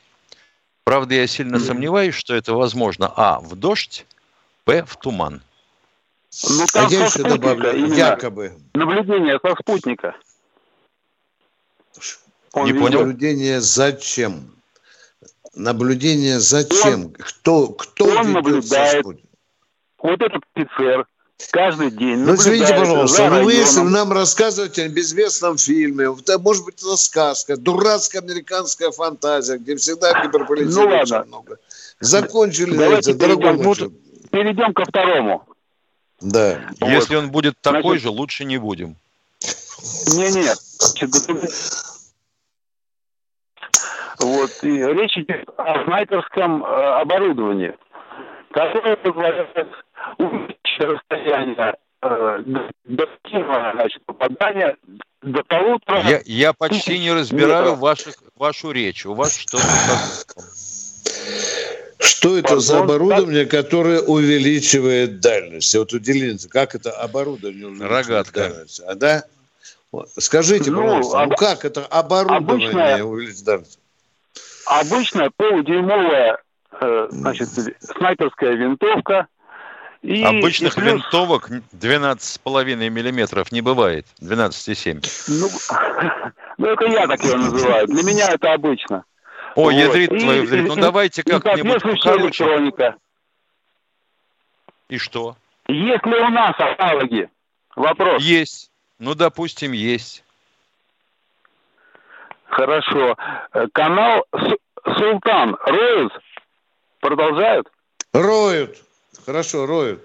[0.85, 1.65] Правда, я сильно угу.
[1.65, 4.05] сомневаюсь, что это возможно, а, в дождь,
[4.65, 5.41] б, в туман.
[6.49, 8.53] Ну, там а я еще добавлю, якобы.
[8.73, 10.15] Наблюдение со спутника.
[12.53, 12.99] Он Не понял.
[12.99, 14.55] Наблюдение зачем?
[15.55, 17.05] Наблюдение зачем?
[17.05, 19.05] Он, кто кто он наблюдает.
[20.01, 21.05] Вот этот офицер
[21.51, 22.19] каждый день.
[22.19, 26.95] Ну, извините, пожалуйста, ну вы если нам рассказываете о безвестном фильме, это может быть это
[26.95, 31.23] сказка, дурацкая американская фантазия, где всегда гиперполитизма ну, ладно.
[31.25, 31.59] много.
[31.99, 33.91] Закончили Давайте это, перейдем, дорогой
[34.31, 35.43] перейдем ко второму.
[36.21, 36.59] Да.
[36.81, 37.23] Если вот.
[37.23, 38.95] он будет такой Значит, же, лучше не будем.
[40.15, 40.53] Не-не.
[44.19, 44.51] Вот.
[44.63, 46.67] И речь идет о снайперском э,
[47.01, 47.73] оборудовании,
[48.51, 49.67] которое позволяет
[50.17, 54.75] увеличить расстояние э, до значит, попадания
[55.21, 56.01] до полутора...
[56.01, 59.05] Я, я почти не разбираю ваших, вашу речь.
[59.05, 59.63] У вас что-то...
[61.99, 63.65] Что это Пардон, за оборудование, как...
[63.65, 65.75] которое увеличивает дальность?
[65.75, 68.49] Вот уделите, как это оборудование увеличивает Рогатка.
[68.49, 68.81] дальность?
[68.87, 69.23] А, да?
[70.17, 73.79] Скажите, ну, пожалуйста, ну как это оборудование обычная, увеличивает дальность?
[74.65, 76.37] Обычная полудюймовая
[76.79, 79.27] э, значит, снайперская винтовка.
[80.01, 80.93] И, Обычных и плюс...
[80.93, 85.05] винтовок 12,5 миллиметров не бывает, 12,7.
[85.27, 85.49] Ну,
[86.57, 87.87] ну, это я так ее называю.
[87.87, 89.03] Для меня это обычно.
[89.55, 89.71] О, вот.
[89.71, 90.67] ядрит твою взрыв.
[90.67, 92.95] Ну, давайте как-нибудь электроника.
[94.89, 95.35] И что?
[95.67, 97.29] Есть ли у нас аналоги?
[97.75, 98.21] Вопрос.
[98.23, 98.71] Есть.
[98.97, 100.23] Ну, допустим, есть.
[102.47, 103.15] Хорошо.
[103.53, 104.25] Э, канал
[104.97, 106.13] Султан роют?
[106.99, 107.67] Продолжают?
[108.13, 108.77] Роют.
[109.25, 110.03] Хорошо, роют.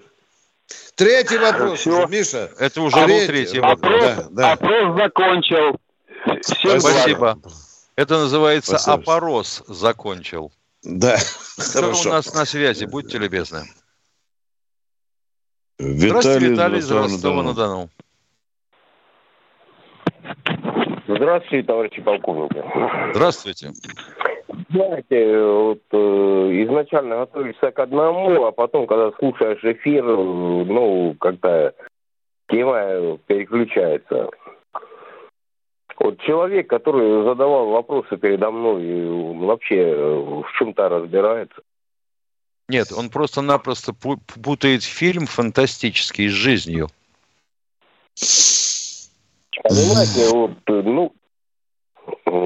[0.95, 2.07] Третий вопрос, Все.
[2.07, 2.51] Миша.
[2.59, 3.19] Это уже третий.
[3.19, 4.03] был третий вопрос.
[4.03, 4.51] Опрос, да, да.
[4.53, 5.79] опрос закончил.
[6.41, 7.35] Всем Спасибо.
[7.35, 7.53] Благ.
[7.95, 8.95] Это называется Спасибо.
[8.95, 10.51] опорос закончил.
[10.83, 11.15] Да.
[11.57, 12.09] Кто Хорошо.
[12.09, 12.85] у нас на связи?
[12.85, 13.63] Будьте любезны.
[15.79, 17.89] Виталий Здравствуйте, Виталий из Ростова-на-Дону.
[21.07, 22.63] Здравствуйте, товарищи полковники.
[23.13, 23.71] Здравствуйте.
[24.69, 25.97] Знаете, вот э,
[26.63, 31.73] изначально готовишься к одному, а потом, когда слушаешь эфир, ну, как-то
[32.49, 34.29] тема переключается.
[35.99, 41.61] Вот человек, который задавал вопросы передо мной, вообще э, в чем-то разбирается.
[42.67, 46.87] Нет, он просто-напросто путает фильм фантастический с жизнью.
[49.63, 51.13] Понимаете, вот, ну,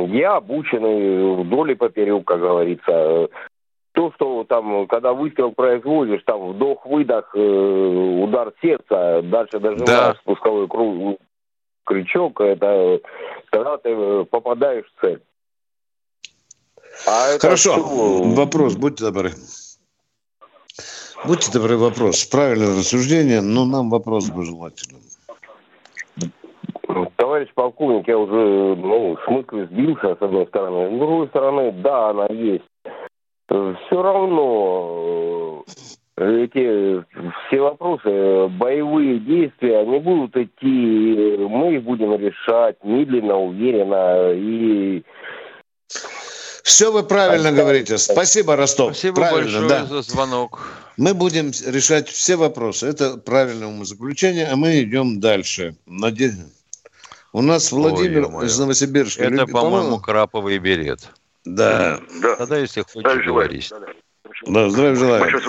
[0.07, 2.85] я обученный вдоль и поперек, как говорится.
[2.85, 3.29] То
[3.99, 10.15] то, что там, когда выстрел производишь, там вдох-выдох, э, удар сердца, дальше дожимаешь да.
[10.21, 11.19] спусковой круг,
[11.85, 12.99] крючок, это
[13.51, 15.21] когда ты попадаешь в цель.
[17.07, 17.73] А Хорошо.
[17.73, 18.23] Что...
[18.35, 19.31] Вопрос, будьте добры.
[21.25, 22.25] Будьте добры, вопрос.
[22.25, 24.99] Правильное рассуждение, но нам вопрос бы желательно.
[27.17, 30.95] Товарищ полковник, я уже ну, мысли сбился, с одной стороны.
[30.95, 32.63] С другой стороны, да, она есть.
[33.47, 35.48] Все равно
[36.19, 37.03] эти
[37.47, 45.03] все вопросы, боевые действия, они будут идти, мы их будем решать медленно, уверенно и
[46.63, 47.97] все вы правильно говорите.
[47.97, 48.91] Спасибо, Ростов.
[48.91, 49.85] Спасибо правильно, большое да.
[49.85, 50.61] за звонок.
[50.97, 52.87] Мы будем решать все вопросы.
[52.87, 55.75] Это правильное умозаключение, а мы идем дальше.
[55.87, 56.33] Наде...
[57.33, 59.23] У нас Владимир Ой, из Новосибирска.
[59.23, 61.09] Это, по-моему, краповый берет.
[61.43, 61.99] Да.
[62.21, 62.35] да.
[62.35, 63.71] Тогда, если хочешь, говорить.
[64.45, 65.41] Да, здравия желаю.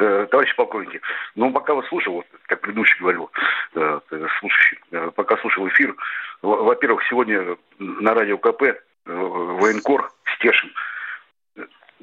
[0.00, 1.02] Э, товарищ полковник,
[1.34, 3.30] ну, пока вас слушал, вот, как предыдущий говорил,
[3.74, 4.00] э,
[4.38, 5.94] слушающий, э, пока слушал эфир,
[6.40, 10.72] во-первых, сегодня на радио КП военкор Стешин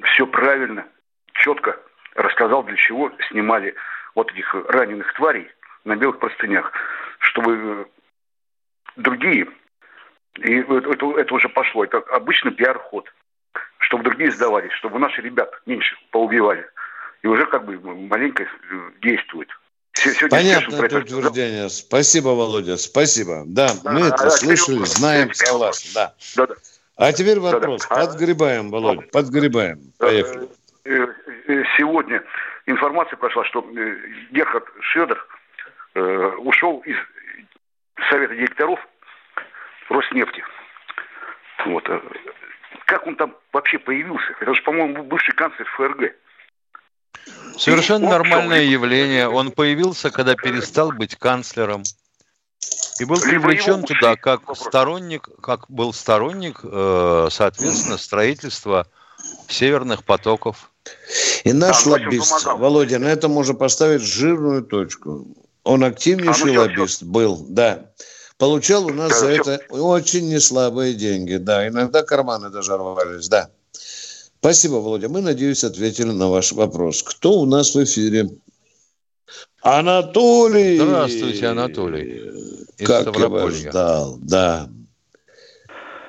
[0.04, 0.86] все правильно,
[1.32, 1.76] четко
[2.14, 3.74] рассказал, для чего снимали
[4.14, 5.48] вот этих раненых тварей
[5.84, 6.72] на белых простынях,
[7.18, 7.88] чтобы
[8.94, 9.48] другие,
[10.36, 13.12] и это, это уже пошло, это обычный пиар-ход,
[13.78, 16.64] чтобы другие сдавались, чтобы наши ребят меньше поубивали.
[17.22, 18.46] И уже как бы маленько
[19.02, 19.48] действует.
[19.92, 21.68] Сегодня Понятно это утверждение.
[21.68, 23.42] Спасибо, Володя, спасибо.
[23.46, 25.90] Да, да мы да, это да, слышали, знаем, согласен.
[25.94, 26.14] Да.
[26.36, 26.54] Да, да.
[26.96, 27.86] А теперь вопрос.
[27.88, 28.06] Да, да.
[28.06, 29.92] Подгребаем, Володь, подгребаем.
[29.98, 30.48] Поехали.
[30.84, 31.06] Э,
[31.48, 32.22] э, сегодня
[32.66, 33.96] информация прошла, что э,
[34.30, 35.24] Герхард Шредер
[36.38, 36.96] ушел из
[38.08, 38.78] Совета директоров
[39.88, 40.44] Роснефти.
[41.66, 41.90] Вот.
[42.84, 44.32] Как он там вообще появился?
[44.40, 46.14] Это же, по-моему, бывший канцлер ФРГ.
[47.58, 49.28] Совершенно нормальное явление.
[49.28, 51.82] Он появился, когда перестал быть канцлером.
[53.00, 58.86] И был привлечен туда как сторонник, как был сторонник, э, соответственно, строительства
[59.48, 60.70] северных потоков.
[61.44, 65.26] И наш а, лоббист, Володя, на этом можно поставить жирную точку.
[65.64, 67.06] Он активнейший а, ну, лоббист все.
[67.06, 67.90] был, да.
[68.36, 69.52] Получал у нас да, за все.
[69.52, 71.68] это очень неслабые деньги, да.
[71.68, 73.50] Иногда карманы даже рвались, да.
[74.40, 75.08] Спасибо, Володя.
[75.08, 77.02] Мы, надеюсь, ответили на ваш вопрос.
[77.02, 78.28] Кто у нас в эфире?
[79.62, 80.78] Анатолий!
[80.78, 82.30] Здравствуйте, Анатолий.
[82.78, 84.68] Из как я вас ждал, да.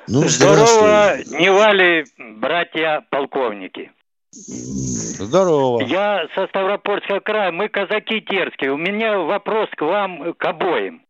[0.07, 3.91] Ну, Здорово, Невали, братья полковники.
[4.31, 5.83] Здорово.
[5.83, 8.71] Я со Ставропольского края, мы казаки терские.
[8.71, 11.01] У меня вопрос к вам, к обоим.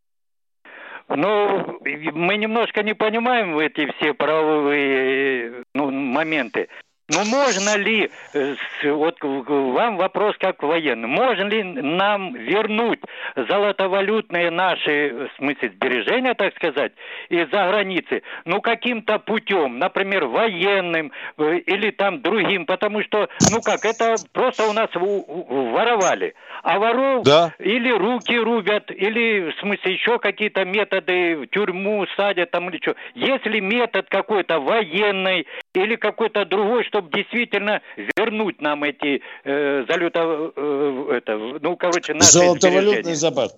[1.09, 6.69] Ну, мы немножко не понимаем эти все правовые ну, моменты.
[7.09, 12.99] Ну, можно ли, э, вот вам вопрос как военный, можно ли нам вернуть
[13.35, 16.91] золотовалютные наши, в смысле, сбережения, так сказать,
[17.29, 23.85] из-за границы, ну, каким-то путем, например, военным э, или там другим, потому что, ну как,
[23.85, 26.35] это просто у нас воровали.
[26.61, 27.53] А воров да.
[27.57, 32.95] или руки рубят, или, в смысле, еще какие-то методы, в тюрьму садят там или что.
[33.15, 37.81] Если метод какой-то военный или какой-то другой, чтобы действительно
[38.15, 43.55] вернуть нам эти э, залета, э, это, ну, короче, наши Золотовалютный запас.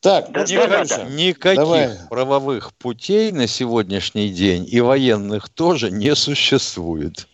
[0.00, 1.04] Так, да, да, да, да.
[1.04, 1.90] Никаких Давай.
[2.08, 7.26] правовых путей на сегодняшний день и военных тоже не существует.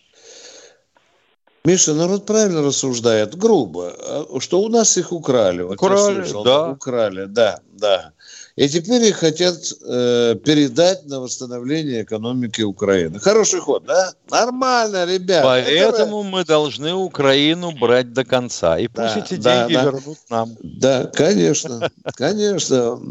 [1.63, 5.61] Миша, народ правильно рассуждает, грубо, а, что у нас их украли.
[5.61, 6.69] Вот украли, слышал, да.
[6.69, 8.13] Украли, да, да.
[8.55, 13.19] И теперь их хотят э, передать на восстановление экономики Украины.
[13.19, 14.13] Хороший ход, да?
[14.29, 15.43] Нормально, ребят.
[15.43, 16.29] Поэтому Это...
[16.29, 18.79] мы должны Украину брать до конца.
[18.79, 19.83] И пусть да, эти да, деньги да.
[19.83, 20.57] вернут нам.
[20.63, 23.01] Да, конечно, конечно.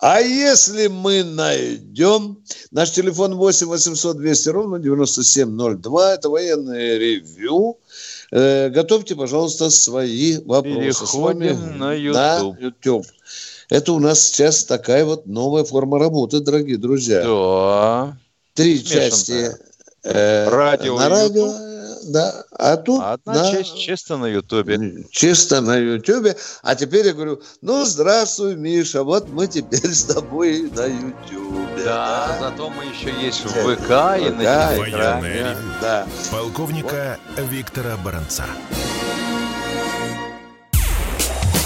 [0.00, 2.38] А если мы найдем...
[2.72, 6.14] Наш телефон 8 800 200 ровно 9702.
[6.14, 7.78] Это военное ревю.
[8.32, 10.80] Э, готовьте, пожалуйста, свои вопросы.
[10.80, 12.16] Переходим на YouTube.
[12.16, 13.06] На YouTube.
[13.74, 17.24] Это у нас сейчас такая вот новая форма работы, дорогие друзья.
[17.24, 18.16] Да.
[18.54, 19.50] Три части
[20.04, 21.52] э, радио на радио,
[22.04, 22.44] да.
[22.52, 23.50] А тут одна на...
[23.50, 25.04] часть чисто на Ютубе.
[25.10, 26.36] Чисто на Ютубе.
[26.62, 31.84] А теперь я говорю, ну здравствуй, Миша, вот мы теперь с тобой на Ютубе.
[31.84, 35.56] Да, да, зато мы еще есть в ВК и на Телеграме.
[35.80, 36.06] Да.
[36.30, 37.50] Полковника вот.
[37.50, 38.44] Виктора Баранца.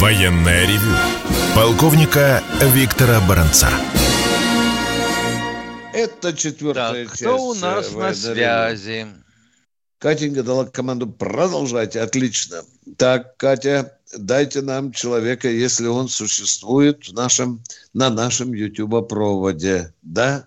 [0.00, 0.94] Военная ревю.
[1.56, 2.40] Полковника
[2.72, 3.66] Виктора Баранца.
[5.92, 7.22] Это четвертая так, часть.
[7.22, 9.08] Кто у нас на связи?
[9.98, 11.96] Катенька дала команду продолжать.
[11.96, 12.58] Отлично.
[12.96, 17.60] Так, Катя, дайте нам человека, если он существует в нашем,
[17.92, 19.92] на нашем YouTube-проводе.
[20.02, 20.46] Да?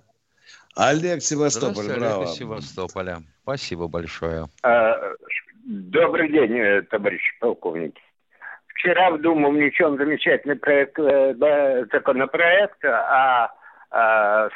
[0.78, 2.24] Олег Севастополь, браво.
[2.24, 3.22] Олег Севастополя.
[3.43, 4.47] Спасибо большое.
[4.64, 4.95] А,
[5.66, 7.95] добрый день, э, товарищ полковник.
[8.82, 13.50] Вчера в Думу внесен замечательный проект, э, законопроект о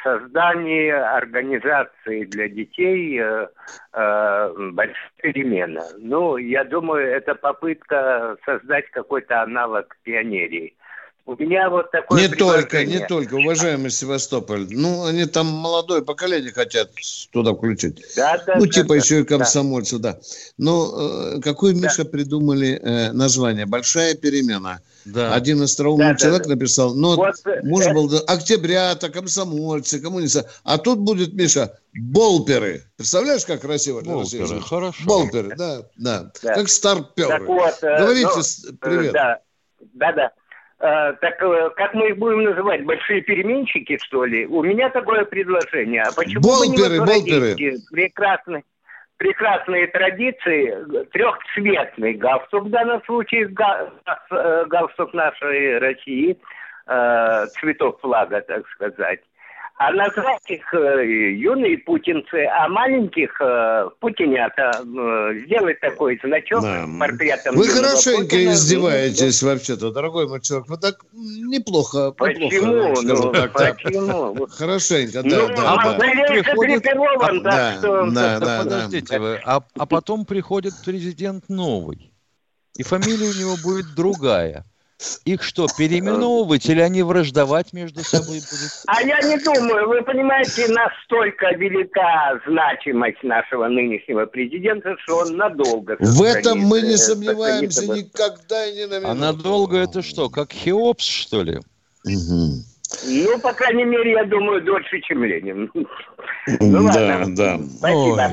[0.02, 3.46] создании организации для детей э,
[3.92, 5.82] э, большая перемена.
[5.98, 10.74] Ну, я думаю, это попытка создать какой-то аналог пионерии.
[11.26, 14.68] У меня вот такое Не только, не только, уважаемый Севастополь.
[14.70, 16.90] Ну, они там молодое поколение хотят
[17.32, 18.00] туда включить.
[18.14, 20.12] Да, да, ну, типа да, еще и комсомольцы, да.
[20.12, 20.20] да.
[20.56, 21.80] Ну, какое, да.
[21.80, 23.66] Миша, придумали э, название?
[23.66, 24.80] «Большая перемена».
[25.04, 25.34] Да.
[25.34, 30.44] Один остроумный да, человек да, написал, ну, вот, э, можно было октябрята, комсомольцы, коммунисты.
[30.64, 32.84] А тут будет, Миша, болперы.
[32.96, 34.00] Представляешь, как красиво?
[34.00, 35.04] Болперы, хорошо.
[35.04, 36.32] Болперы, да, да.
[36.42, 36.54] да.
[36.54, 37.44] Как старперы.
[37.46, 39.12] Вот, э, Говорите, ну, привет.
[39.12, 39.38] Да,
[39.94, 40.32] да, да.
[40.78, 42.84] А, так э, как мы их будем называть?
[42.84, 44.46] Большие переменщики, что ли?
[44.46, 46.02] У меня такое предложение.
[46.02, 47.76] А почему болперы, мы не болперы.
[47.90, 48.64] прекрасный
[49.16, 56.38] прекрасные традиции, трехцветный галстук, в данном случае э, галстук нашей России,
[56.86, 59.20] э, цветок флага, так сказать
[59.78, 66.86] а назвать их э, юные путинцы, а маленьких э, путинята, э, сделать такой значок да.
[66.98, 67.56] портретом.
[67.56, 68.52] Вы хорошенько Путина.
[68.52, 70.68] издеваетесь вообще-то, дорогой мой человек.
[70.68, 72.12] Вы так неплохо.
[72.12, 72.94] Почему?
[73.02, 74.46] Неплохо, ну, так, почему?
[74.46, 75.98] Хорошенько, да, ну, да, а да.
[75.98, 76.86] Приходит...
[76.86, 78.10] А, да, что...
[78.10, 79.20] да, да, Подождите да.
[79.20, 82.12] вы, а, а потом приходит президент новый,
[82.78, 84.64] и фамилия у него будет другая.
[85.26, 88.70] Их что, переименовывать или они враждовать между собой будут?
[88.86, 89.88] А я не думаю.
[89.88, 95.96] Вы понимаете, настолько велика значимость нашего нынешнего президента, что он надолго...
[96.00, 101.04] В этом мы не сомневаемся никогда и не на А надолго это что, как Хеопс,
[101.04, 101.58] что ли?
[102.04, 102.64] Угу.
[103.04, 105.70] Ну, по крайней мере, я думаю, дольше, чем Ленин.
[106.60, 107.58] Ну, да, да.
[107.58, 108.32] Спасибо.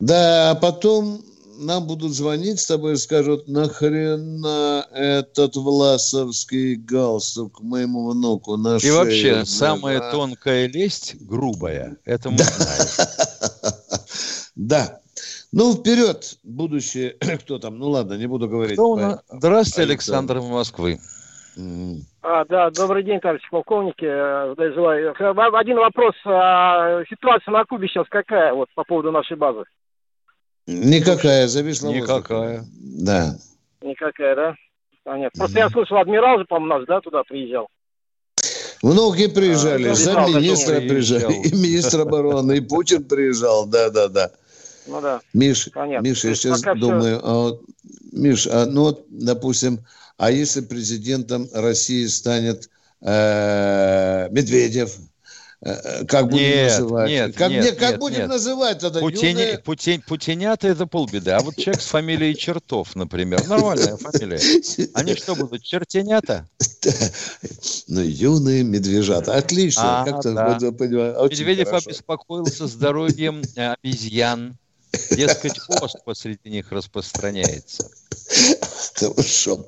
[0.00, 1.20] Да, а потом
[1.58, 8.90] нам будут звонить с тобой и скажут, нахрена этот власовский галстук моему внуку на И
[8.90, 10.10] вообще, самая а?
[10.12, 11.96] тонкая лесть грубая.
[12.04, 12.44] Это мы да.
[12.44, 13.08] знаем.
[14.56, 15.00] Да.
[15.52, 17.16] Ну, вперед, будущее.
[17.40, 17.78] Кто там?
[17.78, 18.74] Ну, ладно, не буду говорить.
[18.74, 19.18] Кто.
[19.28, 20.98] Здравствуйте, Александр из Москвы.
[22.22, 24.04] А, да, добрый день, товарищ полковники.
[24.04, 25.14] Э, желаю.
[25.56, 26.14] Один вопрос.
[26.24, 29.64] А, ситуация на Кубе сейчас какая вот по поводу нашей базы?
[30.66, 32.64] Никакая, зависла Никакая.
[32.80, 33.36] Да.
[33.82, 34.54] Никакая, да?
[35.04, 35.38] Понятно.
[35.38, 37.68] Просто я слышал, адмирал же, по-моему, нас, да, туда приезжал.
[38.82, 44.30] Многие приезжали, а, замминистра приезжали, и министр обороны, и Путин приезжал, да-да-да.
[44.86, 45.20] Ну да.
[45.32, 46.06] Миш, Понятно.
[46.06, 47.26] Миш, я сейчас думаю, все...
[47.26, 47.62] а вот,
[48.12, 49.80] Миш, а, ну вот, допустим,
[50.16, 52.68] а если президентом России станет
[53.00, 54.96] э, Медведев,
[56.08, 57.08] как будем нет, называть?
[57.08, 58.28] Нет, как, нет, не, как нет, будем нет.
[58.28, 59.00] называть тогда?
[59.00, 59.58] Путини, юные...
[59.58, 61.30] Путин, Путинята это полбеды.
[61.30, 64.38] А вот человек с фамилией Чертов, например, нормальная фамилия.
[64.92, 66.46] Они что будут, чертенята?
[67.88, 69.34] Ну, юные медвежата.
[69.34, 70.02] Отлично.
[70.02, 70.58] А, как-то да.
[70.60, 71.88] Медведев хорошо.
[71.88, 74.58] обеспокоился здоровьем э, обезьян.
[75.10, 77.90] Дескать, ост посреди них распространяется.
[78.94, 79.66] Хорошо.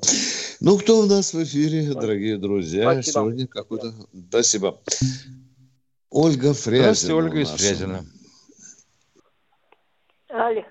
[0.59, 2.83] Ну, кто у нас в эфире, дорогие друзья?
[2.83, 3.13] Спасибо.
[3.13, 3.93] Сегодня какой-то...
[4.29, 4.79] Спасибо.
[6.09, 6.93] Ольга Фрязина.
[6.93, 8.05] Здравствуйте, Ольга из Фрязина.
[10.29, 10.63] Алло.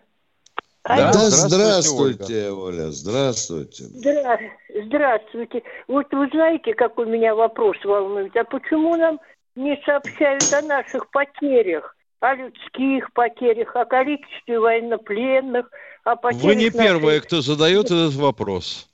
[0.84, 3.84] Да, да здравствуйте, здравствуйте Оля, здравствуйте.
[3.84, 4.38] Здра...
[4.84, 5.62] Здравствуйте.
[5.88, 8.36] Вот вы знаете, какой меня вопрос волнует?
[8.36, 9.18] А почему нам
[9.56, 11.96] не сообщают о наших потерях?
[12.20, 15.68] О людских потерях, о количестве военнопленных,
[16.04, 16.44] о потерях...
[16.44, 18.88] Вы не первые, кто задает этот вопрос.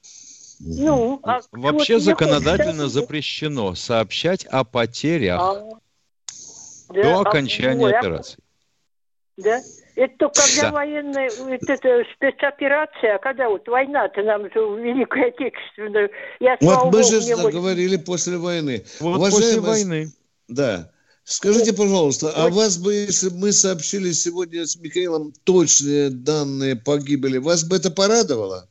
[0.61, 5.41] Ну, а Вообще законодательно запрещено сообщать о потерях.
[5.41, 5.69] А,
[6.93, 8.39] да, до окончания а, операции.
[9.37, 9.61] Да?
[9.95, 10.73] Это только когда да.
[10.73, 16.11] военная, это, это спецоперация, а когда вот война-то нам же Великую Отечественную.
[16.41, 17.53] Я, вот мы Богу, же вот...
[17.53, 18.85] говорили после войны.
[19.01, 19.47] Вот Уважаемый...
[19.47, 20.13] после войны.
[20.49, 20.91] Да.
[21.25, 27.39] Скажите, пожалуйста, а вас бы, если бы мы сообщили сегодня с Михаилом точные данные погибели,
[27.39, 28.69] вас бы это порадовало?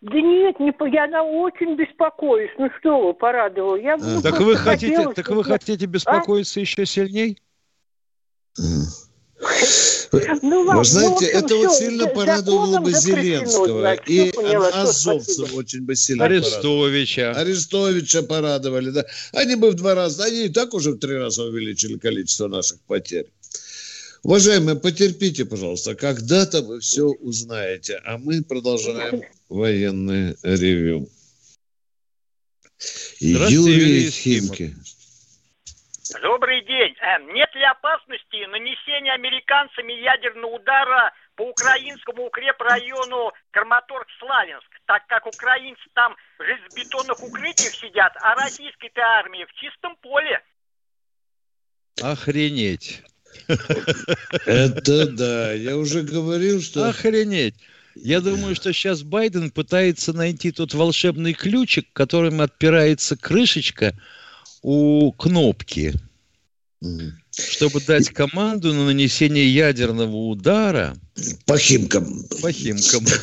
[0.00, 2.50] Да нет, не, я на очень беспокоюсь.
[2.58, 3.76] Ну что вы, порадовал.
[3.76, 4.22] Я а.
[4.22, 6.62] Так вы хотите, хотела, так вы хотите беспокоиться а?
[6.62, 7.38] еще сильней?
[10.42, 13.80] Ну, Вы знаете, ну, это вот сильно порадовало бы Зеленского.
[13.80, 17.32] Значит, и поняла, Азовцев очень бы сильно Арестовича.
[17.32, 19.04] Арестовича порадовали, да.
[19.32, 22.80] Они бы в два раза, они и так уже в три раза увеличили количество наших
[22.80, 23.26] потерь.
[24.22, 31.08] Уважаемые, потерпите, пожалуйста, когда-то вы все узнаете, а мы продолжаем военное ревю.
[33.18, 34.74] Юрий Химки.
[36.22, 36.94] Добрый день.
[37.00, 45.82] Эм, нет ли опасности нанесения американцами ядерного удара по украинскому укрепрайону Краматорск-Славянск, так как украинцы
[45.94, 50.42] там в железобетонных укрытиях сидят, а российской-то армии в чистом поле?
[52.02, 53.02] Охренеть.
[54.46, 56.88] Это да, я уже говорил, что...
[56.88, 57.54] Охренеть.
[57.96, 63.98] Я думаю, что сейчас Байден пытается найти тот волшебный ключик, которым отпирается крышечка
[64.62, 65.94] у кнопки,
[67.32, 70.96] чтобы дать команду на нанесение ядерного удара
[71.46, 72.24] по химкам.
[72.40, 73.04] По химкам.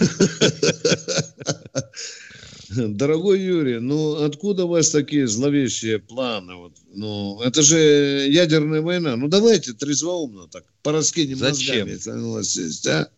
[2.75, 6.55] Дорогой Юрий, ну откуда у вас такие зловещие планы?
[6.55, 9.15] Вот, ну, это же ядерная война.
[9.15, 11.87] Ну давайте трезвоумно так, пораскинем Зачем?
[11.87, 13.09] мозгами, если у нас есть, а?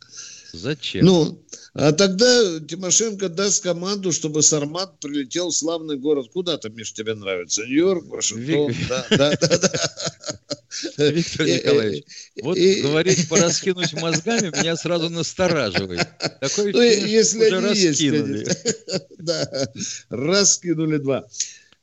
[0.54, 1.06] Зачем?
[1.06, 1.44] Ну,
[1.74, 6.30] а тогда Тимошенко даст команду, чтобы Сармат прилетел в славный город.
[6.34, 7.62] Куда там, Миш, тебе нравится?
[7.62, 8.74] Нью-Йорк, Вашингтон?
[8.90, 10.59] Да, да, да, да.
[10.98, 12.06] Виктор Николаевич,
[12.42, 16.08] вот говорить пораскинуть мозгами меня сразу настораживает.
[16.40, 18.48] Такое ну, если уже раскинули.
[19.20, 19.70] Да,
[20.10, 21.28] раскинули два.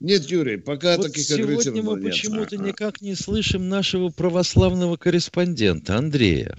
[0.01, 6.57] Нет, Юрий, пока вот таких Сегодня мы почему-то никак не слышим нашего православного корреспондента Андрея.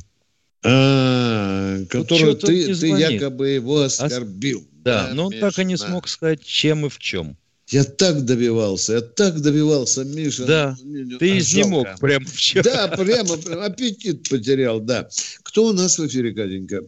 [0.64, 4.68] А, которого вот ты, ты якобы его оскорбил.
[4.72, 7.38] Да, да но он так и не смог сказать, чем и в чем.
[7.68, 10.46] Я так добивался, я так добивался, Миша.
[10.48, 12.64] Да, ну, ты изнемог прямо вчера.
[12.64, 15.10] Да, прямо, прямо аппетит потерял, да.
[15.44, 16.80] Кто у нас в эфире, Катенька?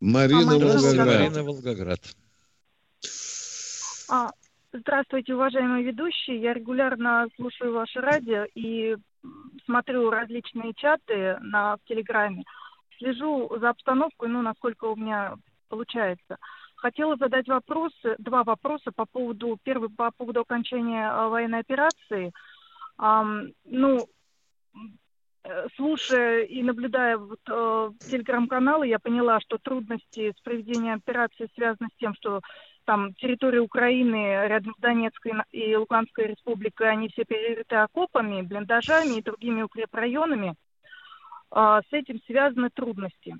[0.00, 1.06] Марина а, Волгоград.
[1.06, 2.00] Марина Волгоград.
[4.08, 4.30] А,
[4.72, 6.40] здравствуйте, уважаемые ведущие.
[6.40, 8.96] Я регулярно слушаю ваше радио и
[9.64, 12.44] смотрю различные чаты на в Телеграме,
[12.98, 15.34] слежу за обстановкой, ну, насколько у меня
[15.68, 16.38] получается.
[16.80, 22.32] Хотела задать вопросы, два вопроса по поводу, первый по поводу окончания э, военной операции.
[22.98, 24.08] Ну,
[25.44, 31.88] э, слушая и наблюдая вот, э, телеграм-каналы, я поняла, что трудности с проведением операции связаны
[31.94, 32.40] с тем, что
[32.86, 39.22] там территория Украины рядом с Донецкой и Луганской республикой, они все перерыты окопами, блиндажами и
[39.22, 40.54] другими укрепрайонами.
[41.50, 43.36] А, с этим связаны трудности.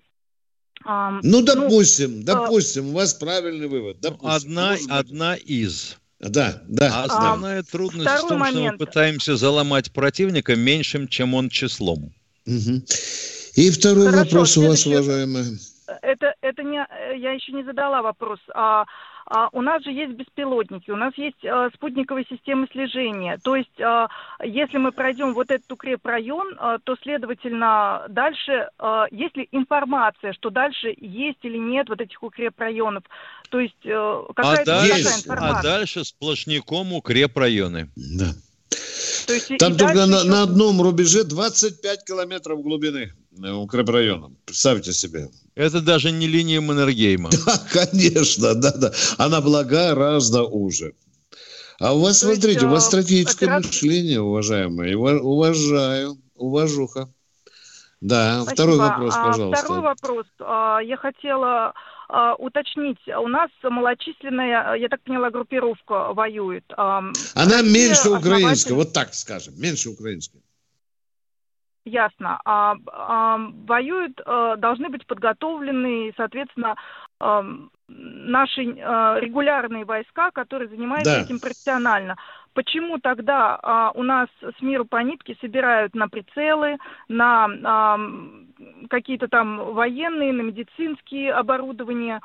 [0.84, 4.00] А, ну, допустим, ну, допустим, а, у вас правильный вывод.
[4.00, 5.96] Допустим, одна, одна из.
[6.20, 6.90] Да, да.
[6.94, 8.56] А основная а, трудность в том, момент.
[8.56, 12.12] что мы пытаемся заломать противника меньшим, чем он числом.
[12.46, 12.82] Угу.
[13.56, 15.44] И второй Хорошо, вопрос у вас, уважаемая.
[16.02, 16.86] Это, это не,
[17.18, 18.38] я еще не задала вопрос.
[18.54, 18.86] А, а,
[19.52, 23.38] у нас же есть беспилотники, у нас есть а, спутниковые системы слежения.
[23.42, 24.08] То есть, а,
[24.42, 30.50] если мы пройдем вот этот укрепрайон, а, то, следовательно, дальше, а, есть ли информация, что
[30.50, 33.04] дальше есть или нет вот этих укрепрайонов?
[33.50, 35.58] То есть, а, какая-то а дальше, информация?
[35.58, 37.88] А дальше сплошняком укрепрайоны.
[37.94, 38.32] Да.
[39.26, 40.28] То есть, Там только на, еще...
[40.28, 44.36] на одном рубеже 25 километров глубины укрепрайоном.
[44.44, 45.28] Представьте себе.
[45.54, 47.30] Это даже не линия Маннергейма.
[47.46, 48.92] Да, конечно, да, да.
[49.18, 50.94] Она была гораздо уже.
[51.78, 53.68] А у вас, То смотрите, есть, у вас стратегическое операция...
[53.68, 54.96] мышление, уважаемые.
[54.96, 57.08] Уважаю, уважуха.
[58.00, 58.54] Да, Спасибо.
[58.54, 59.64] второй вопрос, а, пожалуйста.
[59.64, 60.26] Второй вопрос.
[60.40, 61.72] А, я хотела
[62.08, 62.98] а, уточнить.
[63.08, 66.64] У нас малочисленная, я так поняла, группировка воюет.
[66.76, 70.40] Она меньше украинской, вот так скажем, меньше украинской.
[71.91, 72.41] Ясно.
[72.45, 76.76] А, а, воюют, а, должны быть подготовлены, соответственно,
[77.18, 77.45] а,
[77.88, 81.22] наши а, регулярные войска, которые занимаются да.
[81.22, 82.16] этим профессионально.
[82.55, 86.76] Почему тогда а, у нас с миру по нитке собирают на прицелы,
[87.09, 87.99] на а,
[88.88, 92.20] какие-то там военные, на медицинские оборудования?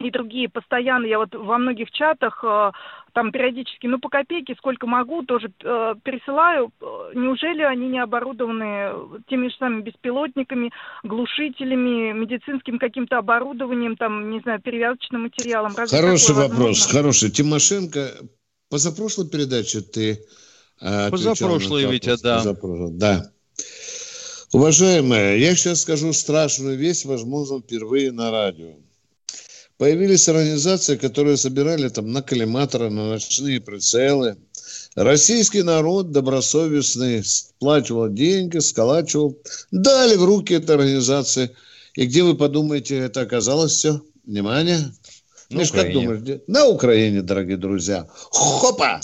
[0.00, 2.72] И другие постоянно, я вот во многих чатах э,
[3.12, 6.72] там периодически, ну, по копейке, сколько могу, тоже э, пересылаю.
[7.14, 10.72] Неужели они не оборудованы теми же самыми беспилотниками,
[11.02, 15.74] глушителями, медицинским каким-то оборудованием, там, не знаю, перевязочным материалом?
[15.76, 16.98] Разве хороший вопрос, возможно?
[16.98, 17.30] хороший.
[17.30, 18.08] Тимошенко,
[18.70, 20.18] позапрошлой передаче ты
[20.80, 22.38] Позапрошлый, Витя, да.
[22.38, 23.30] Позапрошлый, да.
[24.52, 28.76] Уважаемые, я сейчас скажу страшную вещь, возможно, впервые на радио.
[29.80, 34.36] Появились организации, которые собирали там на коллиматоры, на ночные прицелы.
[34.94, 39.38] Российский народ добросовестный сплачивал деньги, сколачивал,
[39.70, 41.56] дали в руки этой организации.
[41.94, 44.02] И где вы подумаете, это оказалось все?
[44.26, 44.92] Внимание.
[45.48, 46.42] Миш, как думаешь?
[46.46, 48.06] На Украине, дорогие друзья.
[48.32, 49.00] Хопа!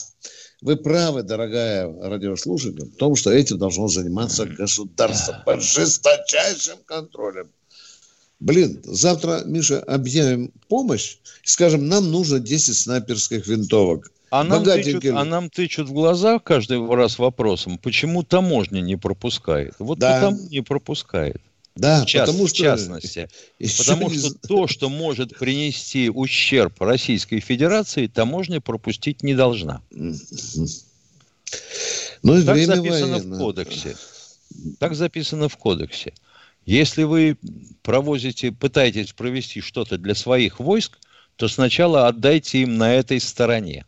[0.61, 7.51] Вы правы, дорогая радиослушатель, в том, что этим должно заниматься государство под жесточайшим контролем.
[8.39, 14.13] Блин, завтра, Миша, объявим помощь, скажем, нам нужно 10 снайперских винтовок.
[14.31, 19.75] А нам, тычут, а нам тычут в глаза каждый раз вопросом, почему таможня не пропускает.
[19.79, 20.15] Вот да.
[20.21, 21.41] потому не пропускает.
[21.77, 22.57] Да, в, част, потому что...
[22.57, 23.29] в частности.
[23.79, 29.83] Потому что то, что может принести ущерб Российской Федерации, таможня пропустить не должна.
[32.23, 33.37] Ну, так записано военно.
[33.37, 33.97] в кодексе.
[34.79, 36.15] Так записано в кодексе.
[36.67, 37.39] Если вы
[37.83, 40.99] провозите, пытаетесь провести что-то для своих войск,
[41.37, 43.87] то сначала отдайте им на этой стороне.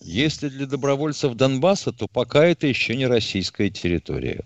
[0.00, 4.44] Если для добровольцев Донбасса, то пока это еще не российская территория.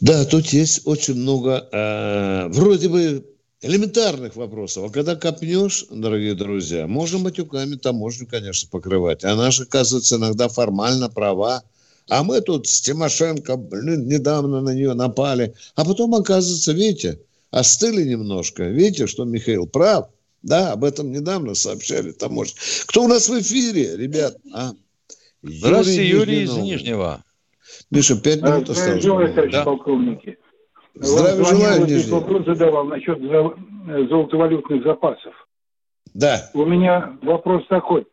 [0.00, 3.26] Да, тут есть очень много э, вроде бы
[3.62, 4.84] элементарных вопросов.
[4.84, 9.24] А когда копнешь, дорогие друзья, можно матюками таможню, конечно, покрывать.
[9.24, 11.62] Она же, оказывается, иногда формально права.
[12.08, 15.54] А мы тут с Тимошенко, блин, недавно на нее напали.
[15.74, 18.64] А потом, оказывается, видите, остыли немножко.
[18.64, 20.08] Видите, что Михаил прав.
[20.42, 22.54] Да, об этом недавно сообщали таможня.
[22.86, 24.36] Кто у нас в эфире, ребят?
[24.54, 24.70] А?
[25.42, 27.24] Здравствуйте, Юрий, Юрий из Нижнего.
[27.90, 29.02] Миша, пять минут осталось.
[29.02, 29.64] Здравия желаю, да.
[29.64, 30.38] полковники.
[30.94, 32.12] Здравия желаю, Нижний.
[32.12, 35.34] вопрос задавал насчет золотовалютных запасов.
[36.14, 36.50] Да.
[36.54, 38.06] У меня вопрос такой.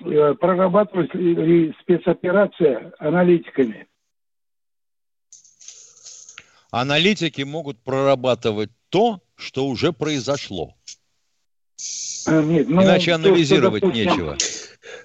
[0.00, 3.86] Э, прорабатывалась ли спецоперация аналитиками?
[6.70, 10.74] Аналитики могут прорабатывать то, что уже произошло.
[12.26, 14.38] А, нет, ну, Иначе анализировать то, что, допустим, нечего.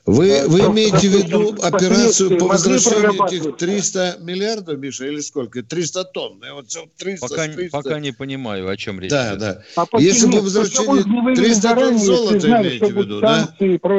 [0.05, 5.63] Вы, вы имеете в виду операцию по возвращению этих 300 миллиардов, Миша, или сколько?
[5.63, 6.41] 300 тонн.
[6.53, 6.67] Вот
[6.97, 7.69] 300, пока, 300.
[7.71, 9.09] пока не понимаю, о чем речь.
[9.09, 9.39] Да, идет.
[9.39, 9.63] да.
[9.75, 13.53] А Если бы возвращение 300 тонн золота имеете в виду, да?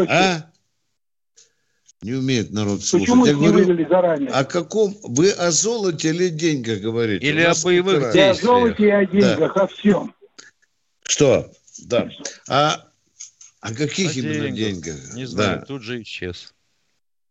[0.09, 0.51] А?
[2.03, 3.09] Не умеет народ слушать.
[3.09, 4.31] Почему Я говорю, заранее?
[4.31, 4.97] о каком...
[5.03, 7.27] Вы о золоте или деньгах говорите?
[7.27, 8.39] Или о боевых действиях?
[8.39, 9.63] О золоте и о деньгах, да.
[9.63, 10.15] о всем.
[11.03, 11.51] Что?
[11.87, 12.09] Да.
[12.49, 12.85] А
[13.61, 14.97] о каких О именно деньгах?
[15.15, 15.67] Не знаю, да.
[15.67, 16.55] тут же исчез.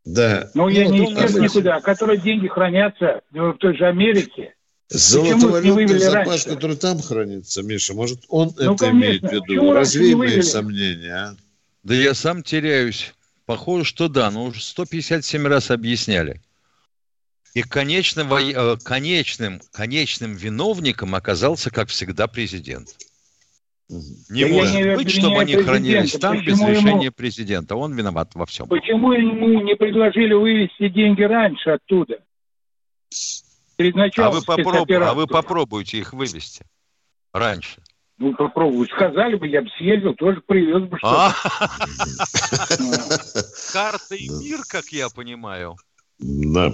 [0.04, 0.50] Да.
[0.54, 1.78] Ну, я ну, не исчез никуда.
[1.78, 4.54] А которые деньги хранятся в той же Америке.
[4.90, 6.50] Золотовалютный запас, раньше?
[6.50, 9.08] который там хранится, Миша, может, он ну, это конечно.
[9.08, 9.74] имеет в виду?
[9.74, 11.36] Развей мои сомнения, а?
[11.84, 13.14] Да я сам теряюсь.
[13.48, 16.42] Похоже, что да, но уже 157 раз объясняли.
[17.54, 22.90] И конечным, э, конечным, конечным виновником оказался, как всегда, президент.
[23.88, 27.14] Не да может не быть, чтобы они хранились там без решения ему...
[27.14, 27.78] президента.
[27.78, 28.68] Он виноват во всем.
[28.68, 32.20] Почему ему не предложили вывести деньги раньше оттуда?
[34.18, 34.92] А вы, попроб...
[34.92, 36.66] а вы попробуйте их вывести
[37.32, 37.82] раньше.
[38.20, 38.88] Ну, попробуй.
[38.88, 41.36] Сказали бы, я бы съездил, тоже привез бы что-то.
[43.74, 45.76] Карта и мир, как я понимаю.
[46.20, 46.74] Да.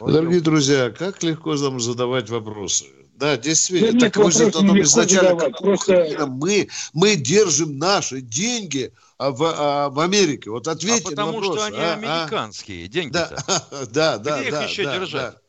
[0.00, 2.86] Дорогие друзья, как легко нам задавать вопросы.
[3.14, 3.92] Да, действительно.
[3.92, 6.26] Да, так вы же изначально Просто...
[6.26, 10.50] мы, мы держим наши деньги а, в, а, в Америке.
[10.50, 11.58] Вот ответьте а потому на вопрос.
[11.58, 12.88] что они а, американские а?
[12.88, 13.36] деньги-то.
[13.92, 14.64] Да, да, Где да.
[14.64, 15.34] их еще да, держать?
[15.34, 15.40] Да.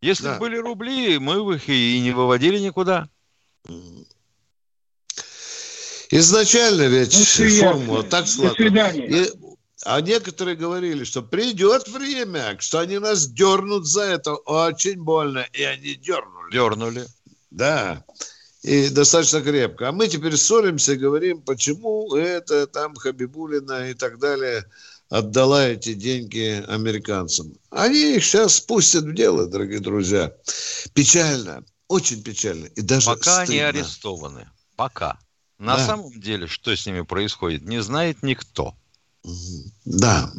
[0.00, 0.38] Если да.
[0.38, 3.08] были рубли, мы их и не выводили никуда.
[6.10, 9.32] Изначально ведь ну, формула так складывалась.
[9.84, 15.44] А некоторые говорили, что придет время, что они нас дернут за это очень больно.
[15.52, 16.52] И они дернули.
[16.52, 17.06] Дернули.
[17.50, 18.04] Да.
[18.62, 19.88] И достаточно крепко.
[19.88, 24.64] А мы теперь ссоримся и говорим, почему это там Хабибулина и так далее
[25.08, 27.52] отдала эти деньги американцам.
[27.70, 30.32] Они их сейчас спустят в дело, дорогие друзья.
[30.94, 31.64] Печально.
[31.92, 32.68] Очень печально.
[32.68, 33.52] И даже Пока стыдно.
[33.52, 34.48] они арестованы.
[34.76, 35.18] Пока.
[35.58, 35.86] На да.
[35.86, 38.74] самом деле, что с ними происходит, не знает никто.
[39.84, 40.32] Да,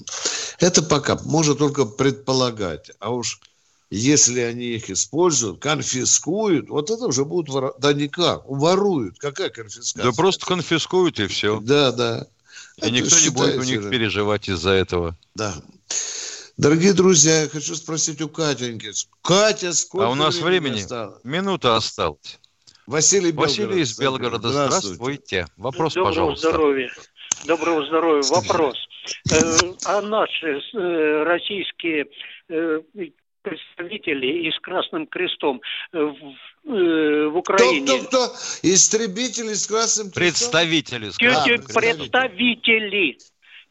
[0.58, 2.90] это пока можно только предполагать.
[3.00, 3.40] А уж
[3.92, 7.76] если они их используют, конфискуют, вот это уже будут вор...
[7.78, 9.20] Да никак, воруют.
[9.20, 10.06] Какая конфискация?
[10.06, 11.60] Да просто конфискуют и все.
[11.60, 12.26] Да, да.
[12.78, 15.16] И это никто не будет у них переживать из-за этого.
[15.36, 15.54] Да.
[16.58, 18.92] Дорогие друзья, я хочу спросить у Катеньки.
[19.24, 20.82] Катя, сколько А у нас времени?
[20.82, 21.24] Осталось?
[21.24, 22.40] Минута осталась.
[22.86, 23.50] Василий Белгород.
[23.50, 24.50] Василий из Белгорода.
[24.50, 25.48] Здравствуйте.
[25.58, 26.50] Вопрос, Доброго пожалуйста.
[26.50, 26.92] здоровья.
[27.46, 28.24] Доброго здоровья.
[28.30, 28.78] Вопрос.
[29.86, 30.62] а наши
[31.24, 32.06] российские
[33.42, 35.60] представители и с Красным Крестом
[35.92, 36.16] в,
[36.64, 37.86] в Украине.
[37.86, 38.36] Кто, кто, кто?
[38.62, 40.52] Истребители с Красным Крестом?
[40.52, 41.82] Представители с Красным Крестом.
[41.82, 43.18] Представители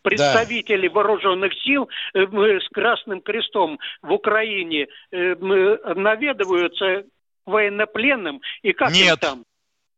[0.03, 0.95] представители да.
[0.95, 7.05] вооруженных сил с Красным Крестом в Украине наведываются
[7.47, 9.09] военнопленным и как Нет.
[9.13, 9.45] им там?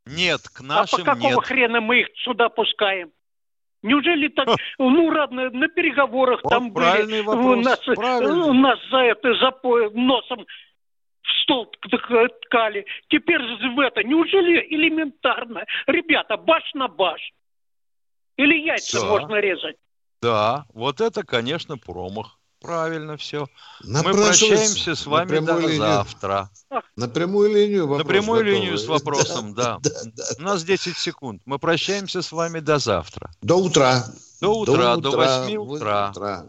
[0.07, 1.45] Нет, к нашим А по какого нет.
[1.45, 3.11] хрена мы их сюда пускаем?
[3.83, 4.49] Неужели так,
[4.79, 8.49] ну ладно, на переговорах Вот там были, вопрос, у нас, правильный.
[8.49, 10.47] у нас за это, за по- носом
[11.23, 11.67] в стол
[12.47, 12.87] ткали.
[13.09, 15.65] Теперь в это, неужели элементарно?
[15.87, 17.21] Ребята, баш на баш.
[18.37, 19.07] Или яйца Да.
[19.07, 19.77] можно резать?
[20.23, 22.39] Да, вот это, конечно, промах.
[22.61, 23.47] Правильно все.
[23.83, 25.77] Мы прощаемся с на вами до линию.
[25.79, 26.49] завтра.
[26.97, 28.61] На прямую линию На вопрос прямую готовый.
[28.61, 29.79] линию с вопросом, да.
[30.39, 31.43] У нас 10 секунд.
[31.45, 33.31] Мы прощаемся с вами до завтра.
[33.43, 34.07] До утра.
[34.41, 36.11] До утра, до, утра, 8 в- утра.
[36.11, 36.47] утра.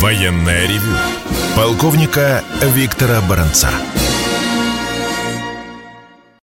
[0.00, 0.96] Военное ревю
[1.56, 3.68] полковника Виктора Баранца.